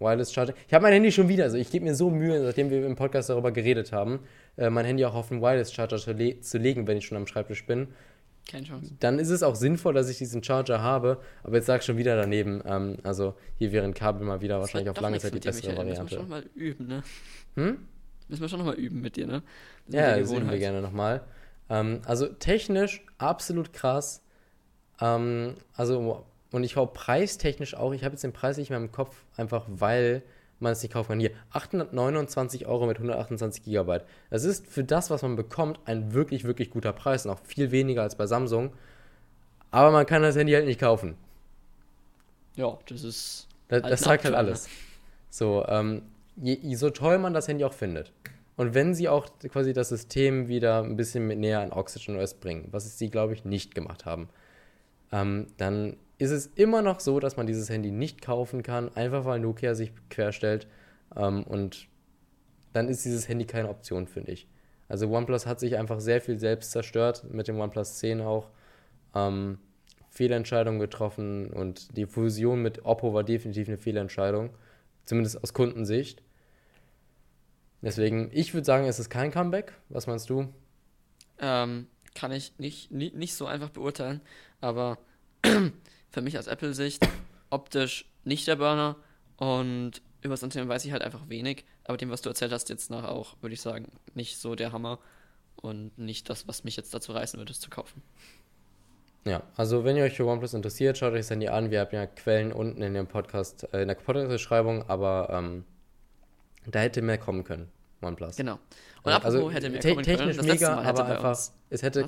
[0.00, 0.56] Wireless Charging.
[0.66, 2.96] Ich habe mein Handy schon wieder, also ich gebe mir so Mühe, seitdem wir im
[2.96, 4.20] Podcast darüber geredet haben,
[4.60, 7.16] äh, mein Handy auch auf einen Wireless Charger zu, le zu, legen, wenn ich schon
[7.16, 7.88] am Schreibtisch bin.
[8.48, 8.92] Keine Chance.
[9.00, 11.96] Dann ist es auch sinnvoll, dass ich diesen Charger habe, aber jetzt sag ich schon
[11.96, 12.62] wieder daneben.
[12.66, 16.02] Ähm, also hier wäre ein Kabel mal wieder wahrscheinlich auf lange Zeit die bessere Variante.
[16.02, 17.02] Müssen wir schon mal üben, ne?
[17.54, 17.78] Hm?
[18.28, 19.42] Müssen wir schon nochmal üben mit dir, ne?
[19.88, 21.22] ja, das üben wir gerne nochmal.
[21.68, 24.22] Ähm, also technisch absolut krass.
[25.00, 28.92] Ähm, also und ich glaube, preistechnisch auch, ich habe jetzt den Preis nicht mehr im
[28.92, 30.22] Kopf, einfach weil
[30.60, 31.20] man es nicht kaufen kann.
[31.20, 34.04] Hier, 829 Euro mit 128 Gigabyte.
[34.30, 37.24] Das ist für das, was man bekommt, ein wirklich, wirklich guter Preis.
[37.24, 38.72] Noch viel weniger als bei Samsung.
[39.70, 41.16] Aber man kann das Handy halt nicht kaufen.
[42.56, 43.48] Ja, das ist.
[43.68, 44.68] Das, halt das sagt halt alles.
[45.30, 46.02] So, ähm,
[46.36, 48.12] je, so toll man das Handy auch findet.
[48.56, 52.68] Und wenn sie auch quasi das System wieder ein bisschen näher an Oxygen OS bringen,
[52.72, 54.28] was sie, glaube ich, nicht gemacht haben,
[55.12, 59.24] ähm, dann ist es immer noch so, dass man dieses Handy nicht kaufen kann, einfach
[59.24, 60.66] weil Nokia sich querstellt.
[61.16, 61.88] Ähm, und
[62.74, 64.46] dann ist dieses Handy keine Option, finde ich.
[64.86, 68.50] Also OnePlus hat sich einfach sehr viel selbst zerstört, mit dem OnePlus 10 auch.
[69.14, 69.58] Ähm,
[70.10, 74.50] Fehlentscheidungen getroffen und die Fusion mit Oppo war definitiv eine Fehlentscheidung,
[75.04, 76.22] zumindest aus Kundensicht.
[77.80, 79.72] Deswegen, ich würde sagen, es ist kein Comeback.
[79.88, 80.52] Was meinst du?
[81.38, 84.20] Ähm, kann ich nicht, nicht, nicht so einfach beurteilen,
[84.60, 84.98] aber
[86.10, 87.06] für mich aus Apple-Sicht
[87.50, 88.96] optisch nicht der Burner
[89.36, 92.68] und über das Unternehmen weiß ich halt einfach wenig, aber dem, was du erzählt hast,
[92.68, 94.98] jetzt nach auch, würde ich sagen, nicht so der Hammer
[95.56, 98.02] und nicht das, was mich jetzt dazu reißen würde, es zu kaufen.
[99.24, 101.70] Ja, also wenn ihr euch für OnePlus interessiert, schaut euch das Handy an.
[101.70, 105.64] Wir haben ja Quellen unten in dem Podcast, äh, in der Podcast-Beschreibung, aber ähm,
[106.66, 108.36] da hätte mehr kommen können, OnePlus.
[108.36, 108.58] Genau.
[109.02, 111.38] Und apropos also, hätte mehr kommen technisch können, mega, aber einfach,
[111.68, 112.06] es hätte,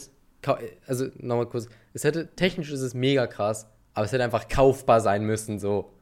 [0.87, 5.01] also nochmal kurz, es hätte, technisch ist es mega krass, aber es hätte einfach kaufbar
[5.01, 5.93] sein müssen, so.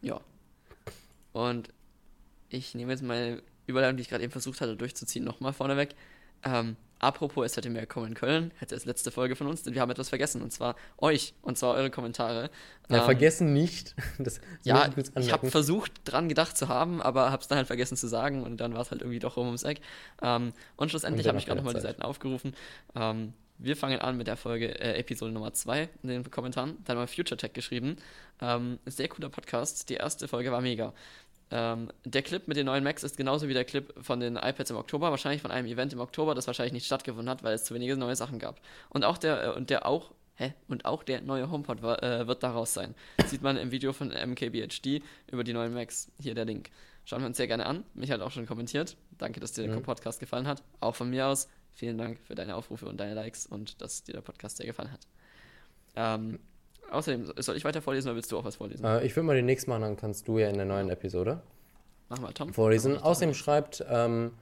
[0.00, 0.20] Ja.
[1.32, 1.70] Und
[2.48, 5.94] ich nehme jetzt meine Überleitung, die ich gerade eben versucht hatte durchzuziehen, nochmal vorneweg.
[6.44, 9.80] Ähm, apropos, es hätte mehr kommen können, hätte es letzte Folge von uns, denn wir
[9.80, 12.50] haben etwas vergessen, und zwar euch, und zwar eure Kommentare.
[12.88, 13.96] Ja, ähm, vergessen nicht.
[14.18, 14.88] Das, das ja,
[15.18, 18.44] ich habe versucht, dran gedacht zu haben, aber habe es dann halt vergessen zu sagen,
[18.44, 19.80] und dann war es halt irgendwie doch rum ums Eck.
[20.22, 22.54] Ähm, und schlussendlich habe ich gerade nochmal die Seiten aufgerufen.
[22.94, 26.76] Ähm, wir fangen an mit der Folge, äh, Episode Nummer 2 in den Kommentaren.
[26.84, 27.96] Dann mal Future Tech geschrieben.
[28.40, 29.88] Ähm, sehr cooler Podcast.
[29.88, 30.92] Die erste Folge war mega.
[31.50, 34.70] Ähm, der Clip mit den neuen Macs ist genauso wie der Clip von den iPads
[34.70, 37.64] im Oktober, wahrscheinlich von einem Event im Oktober, das wahrscheinlich nicht stattgefunden hat, weil es
[37.64, 38.60] zu wenige neue Sachen gab.
[38.90, 40.54] Und auch der, äh, und der auch, hä?
[40.68, 42.94] Und auch der neue HomePod war, äh, wird daraus sein.
[43.16, 46.10] Das sieht man im Video von MKBHD über die neuen Macs.
[46.20, 46.70] Hier der Link.
[47.04, 47.84] Schauen wir uns sehr gerne an.
[47.94, 48.96] Mich hat auch schon kommentiert.
[49.16, 49.82] Danke, dass dir der mhm.
[49.82, 50.64] Podcast gefallen hat.
[50.80, 51.48] Auch von mir aus.
[51.76, 54.90] Vielen Dank für deine Aufrufe und deine Likes und dass dir der Podcast sehr gefallen
[54.90, 55.06] hat.
[55.94, 56.38] Ähm,
[56.90, 58.82] außerdem, soll ich weiter vorlesen oder willst du auch was vorlesen?
[58.84, 61.42] Äh, ich würde mal den nächsten machen, dann kannst du ja in der neuen Episode
[62.08, 62.54] Mach mal, Tom.
[62.54, 62.96] vorlesen.
[62.96, 64.32] Außerdem schreibt ähm,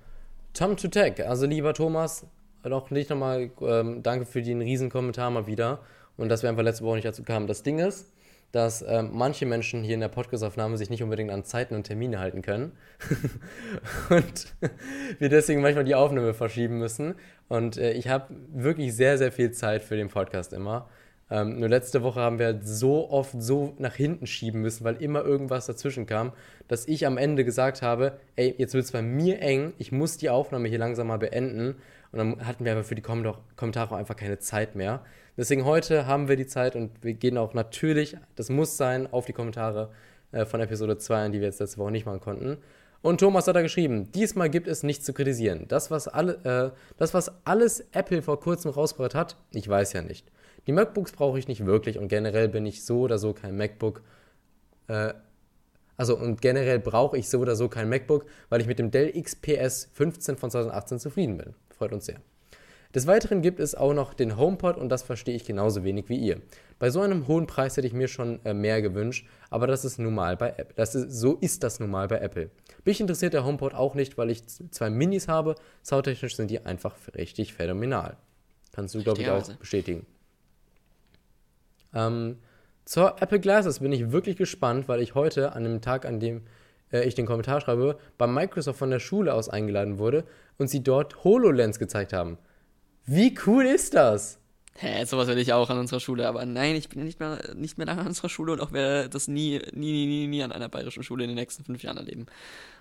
[0.53, 2.25] Tom to Tech, also lieber Thomas,
[2.63, 5.81] auch nicht nochmal ähm, danke für den riesen Kommentar mal wieder
[6.17, 7.49] und dass wir einfach letzte Woche nicht dazu kamen.
[7.49, 8.13] Das Ding ist,
[8.55, 12.21] dass äh, manche Menschen hier in der Podcastaufnahme sich nicht unbedingt an Zeiten und Termine
[12.21, 12.71] halten können
[14.11, 14.55] und
[15.19, 17.17] wir deswegen manchmal die Aufnahme verschieben müssen.
[17.49, 20.89] Und äh, ich habe wirklich sehr, sehr viel Zeit für den Podcast immer.
[21.31, 25.25] Ähm, nur letzte Woche haben wir so oft so nach hinten schieben müssen, weil immer
[25.25, 26.33] irgendwas dazwischen kam,
[26.69, 30.17] dass ich am Ende gesagt habe, ey, jetzt wird es bei mir eng, ich muss
[30.17, 31.75] die Aufnahme hier langsam mal beenden.
[32.13, 35.05] Und dann hatten wir aber für die Kommentare einfach keine Zeit mehr.
[35.37, 39.27] Deswegen heute haben wir die Zeit und wir gehen auch natürlich, das muss sein, auf
[39.27, 39.91] die Kommentare
[40.31, 42.59] äh, von Episode 2 an, die wir jetzt letzte Woche nicht machen konnten.
[43.03, 45.67] Und Thomas hat da geschrieben, diesmal gibt es nichts zu kritisieren.
[45.69, 50.03] Das, was, alle, äh, das, was alles Apple vor kurzem rausgebracht hat, ich weiß ja
[50.03, 50.31] nicht.
[50.67, 54.03] Die MacBooks brauche ich nicht wirklich und generell bin ich so oder so kein MacBook.
[54.89, 55.13] Äh,
[55.97, 59.13] also und generell brauche ich so oder so kein MacBook, weil ich mit dem Dell
[59.13, 61.55] XPS 15 von 2018 zufrieden bin.
[61.77, 62.21] Freut uns sehr.
[62.95, 66.17] Des Weiteren gibt es auch noch den HomePod und das verstehe ich genauso wenig wie
[66.17, 66.41] ihr.
[66.79, 69.99] Bei so einem hohen Preis hätte ich mir schon äh, mehr gewünscht, aber das ist
[69.99, 70.75] normal bei Apple.
[70.77, 72.51] Das ist, so ist das normal bei Apple.
[72.85, 75.57] Mich interessiert der HomePod auch nicht, weil ich zwei Minis habe.
[75.83, 78.17] Soundtechnisch sind die einfach richtig phänomenal.
[78.73, 80.07] Kannst du, glaube ich, auch bestätigen.
[81.93, 82.39] Ähm,
[82.85, 86.43] zur Apple Glasses bin ich wirklich gespannt, weil ich heute, an dem Tag, an dem
[86.93, 90.25] äh, ich den Kommentar schreibe, bei Microsoft von der Schule aus eingeladen wurde
[90.59, 92.39] und sie dort HoloLens gezeigt haben.
[93.07, 94.39] Wie cool ist das?
[94.77, 97.39] Hä, sowas will ich auch an unserer Schule, aber nein, ich bin ja nicht mehr,
[97.55, 100.51] nicht mehr an unserer Schule und auch werde das nie, nie, nie, nie, nie an
[100.51, 102.27] einer bayerischen Schule in den nächsten fünf Jahren erleben.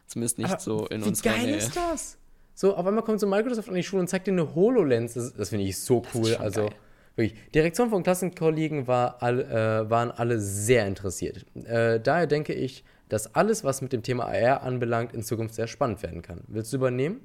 [0.07, 1.57] Zumindest nicht aber so in wie unserer geil Nähe.
[1.57, 2.17] ist das?
[2.55, 5.13] So, auf einmal kommt so Microsoft an die Schule und zeigt dir eine HoloLens.
[5.13, 6.36] Das, das finde ich so cool.
[6.36, 6.76] Also, geil.
[7.15, 7.39] wirklich.
[7.53, 11.45] Die Reaktion von Klassenkollegen war all, äh, waren alle sehr interessiert.
[11.55, 15.67] Äh, daher denke ich, dass alles, was mit dem Thema AR anbelangt, in Zukunft sehr
[15.67, 16.41] spannend werden kann.
[16.47, 17.21] Willst du übernehmen?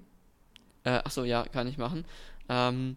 [0.84, 2.04] Äh, achso, ja, kann ich machen.
[2.48, 2.96] Ähm,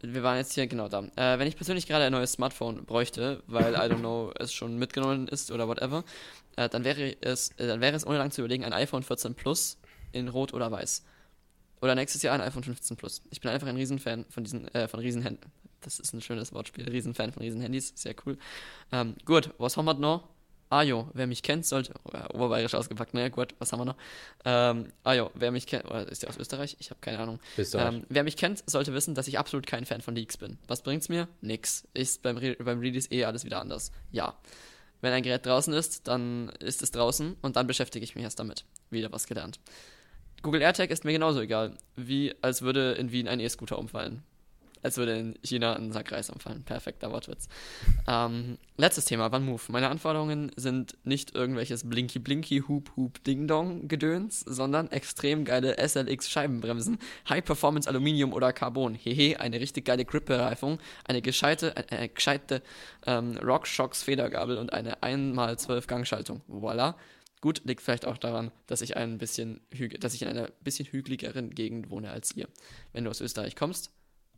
[0.00, 1.04] wir waren jetzt hier genau da.
[1.16, 4.78] Äh, wenn ich persönlich gerade ein neues Smartphone bräuchte, weil, I don't know, es schon
[4.78, 6.04] mitgenommen ist oder whatever,
[6.56, 9.34] äh, dann, wäre es, äh, dann wäre es ohne lang zu überlegen ein iPhone 14
[9.34, 9.78] Plus
[10.12, 11.04] in Rot oder Weiß.
[11.80, 13.22] Oder nächstes Jahr ein iPhone 15 Plus.
[13.30, 15.50] Ich bin einfach ein Riesenfan von diesen, äh, von Riesenhänden.
[15.80, 16.88] Das ist ein schönes Wortspiel.
[16.88, 17.92] Riesenfan von Riesenhandys.
[17.94, 18.38] Sehr cool.
[18.90, 20.28] Ähm, gut, was haben wir noch?
[20.70, 21.94] Ajo, wer mich kennt, sollte.
[22.04, 23.96] Oh, oberbayerisch ausgepackt, naja, gut, was haben wir noch?
[24.44, 25.84] Ähm, Ajo, wer mich kennt.
[25.84, 26.76] Oder ist der aus Österreich?
[26.80, 27.38] Ich habe keine Ahnung.
[27.74, 30.58] Ähm, wer mich kennt, sollte wissen, dass ich absolut kein Fan von Leaks bin.
[30.66, 31.28] Was bringt's mir?
[31.40, 31.86] Nix.
[31.94, 33.92] Ist beim, Re beim Release eh alles wieder anders.
[34.10, 34.36] Ja.
[35.00, 38.38] Wenn ein Gerät draußen ist, dann ist es draußen und dann beschäftige ich mich erst
[38.38, 38.64] damit.
[38.90, 39.60] Wieder was gelernt.
[40.42, 44.22] Google AirTag ist mir genauso egal, wie als würde in Wien ein E-Scooter umfallen
[44.84, 46.62] als würde in China ein Sack Reis umfallen.
[46.62, 47.48] Perfekter Wortwitz.
[48.06, 49.62] Ähm, letztes Thema, One Move.
[49.68, 55.76] Meine Anforderungen sind nicht irgendwelches Blinky Blinky Hoop Hoop Ding Dong Gedöns, sondern extrem geile
[55.78, 56.98] SLX Scheibenbremsen,
[57.30, 58.94] High Performance Aluminium oder Carbon.
[58.94, 62.62] Hehe, eine richtig geile Grip-Bereifung, eine gescheite, eine, eine gescheite
[63.06, 66.42] ähm, RockShox Federgabel und eine 1x12 Gangschaltung.
[66.46, 66.96] Voila.
[67.40, 69.60] Gut, liegt vielleicht auch daran, dass ich ein bisschen
[70.00, 72.48] dass ich in einer bisschen hügeligeren Gegend wohne als ihr.
[72.92, 73.90] Wenn du aus Österreich kommst,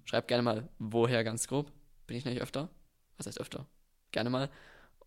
[0.06, 1.72] Schreibt gerne mal, woher ganz grob.
[2.06, 2.68] Bin ich nicht öfter?
[3.18, 3.66] Was heißt öfter?
[4.12, 4.48] Gerne mal.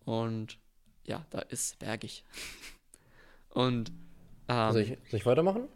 [0.04, 0.60] Und
[1.08, 2.26] ja, da ist bergig.
[3.50, 3.92] Und
[4.50, 5.70] ähm, soll, ich, soll ich weitermachen?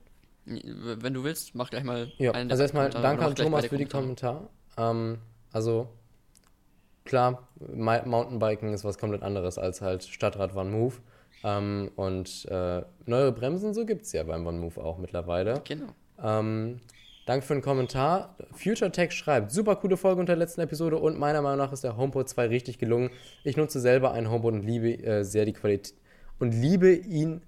[0.45, 2.11] Wenn du willst, mach gleich mal.
[2.17, 4.49] Ja, also erstmal danke an Thomas für die Kommentar.
[4.77, 5.19] Ähm,
[5.53, 5.87] also
[7.05, 10.95] klar, Mountainbiken ist was komplett anderes als halt Stadtrad One Move.
[11.45, 15.61] Ähm, und äh, neuere Bremsen, so gibt es ja beim One Move auch mittlerweile.
[15.63, 15.93] Genau.
[16.21, 16.81] Ähm,
[17.25, 18.35] Danke für den Kommentar.
[18.51, 21.83] Future Tech schreibt, super coole Folge unter der letzten Episode und meiner Meinung nach ist
[21.83, 23.11] der HomePod 2 richtig gelungen.
[23.43, 25.93] Ich nutze selber einen HomePod und liebe äh, sehr die Qualität
[26.39, 27.41] und liebe ihn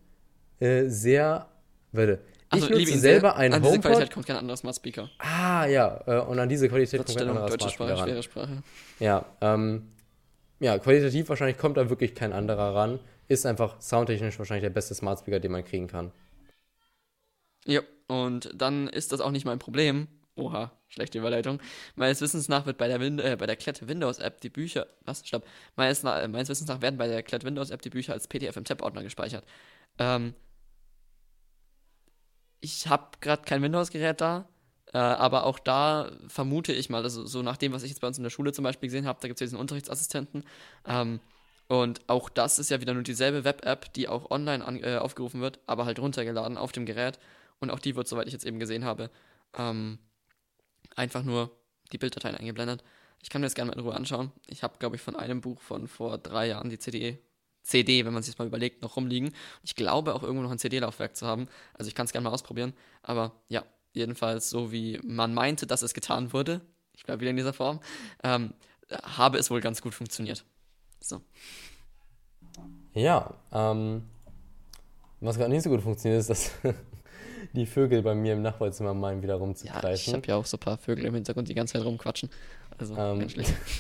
[0.60, 1.48] äh, sehr.
[1.92, 2.20] Warte.
[2.50, 3.76] Also, ich nutze selber sehr, einen an HomePod.
[3.76, 5.10] An diese Qualität kommt kein anderer Smart Speaker.
[5.18, 6.02] Ah, ja.
[6.08, 8.64] Äh, und an diese Qualität kommt kein anderer Smart Speaker Sprache, schwere Sprache.
[9.00, 9.92] Ja, ähm,
[10.60, 13.00] ja, qualitativ wahrscheinlich kommt da wirklich kein anderer ran.
[13.28, 16.12] Ist einfach soundtechnisch wahrscheinlich der beste Smart Speaker, den man kriegen kann.
[17.66, 20.08] Ja, und dann ist das auch nicht mein Problem.
[20.38, 21.62] Oha, schlechte Überleitung.
[21.96, 24.88] Meines Wissens nach wird bei der, Win äh, bei der Klett Windows App die Bücher.
[25.06, 25.26] Was?
[25.26, 25.46] Stopp.
[25.78, 28.58] Meines, äh, meines Wissens nach werden bei der Klett Windows App die Bücher als PDF
[28.58, 29.46] im Tab-Ordner gespeichert.
[29.98, 30.34] Ähm,
[32.60, 34.50] ich habe gerade kein Windows-Gerät da,
[34.94, 38.08] äh, aber auch da vermute ich mal, also so nach dem, was ich jetzt bei
[38.08, 40.44] uns in der Schule zum Beispiel gesehen habe, da gibt es ja diesen Unterrichtsassistenten.
[40.86, 41.22] Ähm,
[41.68, 45.42] und auch das ist ja wieder nur dieselbe Web-App, die auch online an, äh, aufgerufen
[45.42, 47.20] wird, aber halt runtergeladen auf dem Gerät.
[47.66, 49.10] Und auch die wird, soweit ich jetzt eben gesehen habe,
[49.58, 49.98] ähm,
[50.96, 51.52] einfach nur
[51.92, 52.84] die Bilddateien eingeblendet.
[53.24, 54.32] Ich kann mir das gerne mal in Ruhe anschauen.
[54.46, 57.18] Ich habe, glaube ich, von einem Buch von vor drei Jahren die CD,
[57.64, 59.34] CD, wenn man sich das mal überlegt, noch rumliegen.
[59.64, 61.48] Ich glaube auch irgendwo noch ein CD-Laufwerk zu haben.
[61.74, 62.74] Also ich kann es gerne mal ausprobieren.
[63.02, 66.62] Aber ja, jedenfalls so wie man meinte, dass es getan wurde,
[66.94, 67.80] ich bleibe wieder in dieser Form,
[68.24, 68.54] ähm,
[68.92, 70.46] habe es wohl ganz gut funktioniert.
[71.00, 71.20] So.
[72.94, 74.04] Ja, ähm,
[75.20, 76.52] was gerade nicht so gut funktioniert, ist, dass
[77.56, 79.90] die Vögel bei mir im Nachbarzimmer meinen wieder rumzukreischen.
[79.90, 82.30] Ja, ich habe ja auch so ein paar Vögel im Hintergrund, die ganze Zeit rumquatschen.
[82.78, 83.28] Also, ähm,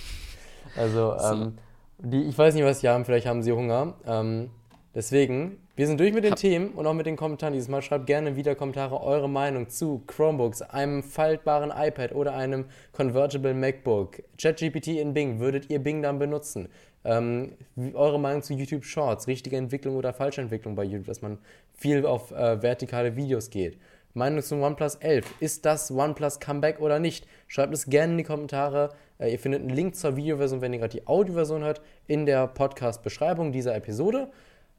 [0.76, 1.34] also, so.
[1.34, 1.58] ähm,
[2.00, 3.94] die, ich weiß nicht, was sie haben, vielleicht haben sie Hunger.
[4.06, 4.50] Ähm,
[4.94, 7.82] deswegen, wir sind durch mit den Hab Themen und auch mit den Kommentaren dieses Mal.
[7.82, 14.24] Schreibt gerne wieder Kommentare, eure Meinung zu Chromebooks, einem faltbaren iPad oder einem Convertible MacBook.
[14.42, 16.70] ChatGPT in Bing, würdet ihr Bing dann benutzen?
[17.04, 17.54] Ähm,
[17.94, 21.38] eure Meinung zu YouTube Shorts, richtige Entwicklung oder falsche Entwicklung bei YouTube, dass man
[21.76, 23.78] viel auf äh, vertikale Videos geht.
[24.14, 25.26] Meinung zum OnePlus 11.
[25.42, 27.28] Ist das OnePlus Comeback oder nicht?
[27.48, 28.92] Schreibt es gerne in die Kommentare.
[29.20, 32.48] Äh, ihr findet einen Link zur Videoversion, wenn ihr gerade die Audioversion hört, in der
[32.48, 34.30] Podcast-Beschreibung dieser Episode.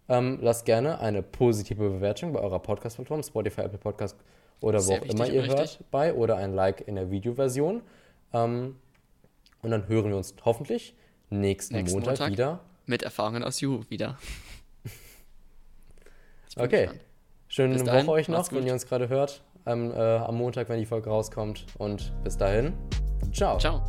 [0.08, 4.16] Ähm, lasst gerne eine positive Bewertung bei eurer Podcast-Plattform, Spotify, Apple Podcast
[4.60, 5.58] oder Sehr wo auch immer ihr richtig.
[5.58, 7.82] hört bei oder ein Like in der Videoversion.
[8.32, 8.76] Ähm,
[9.62, 10.94] und dann hören wir uns hoffentlich
[11.28, 12.30] nächsten, Nächsten Montag, Montag.
[12.32, 12.60] wieder.
[12.86, 14.16] Mit Erfahrungen aus Juhu wieder.
[16.56, 16.82] Okay.
[16.86, 17.00] gespannt.
[17.48, 19.42] Schöne Bis Woche euch noch, wenn ihr uns gerade hört.
[19.64, 21.66] Am, äh, am Montag, wenn die Folge rauskommt.
[21.78, 22.72] Und bis dahin,
[23.32, 23.58] ciao.
[23.58, 23.82] Ciao.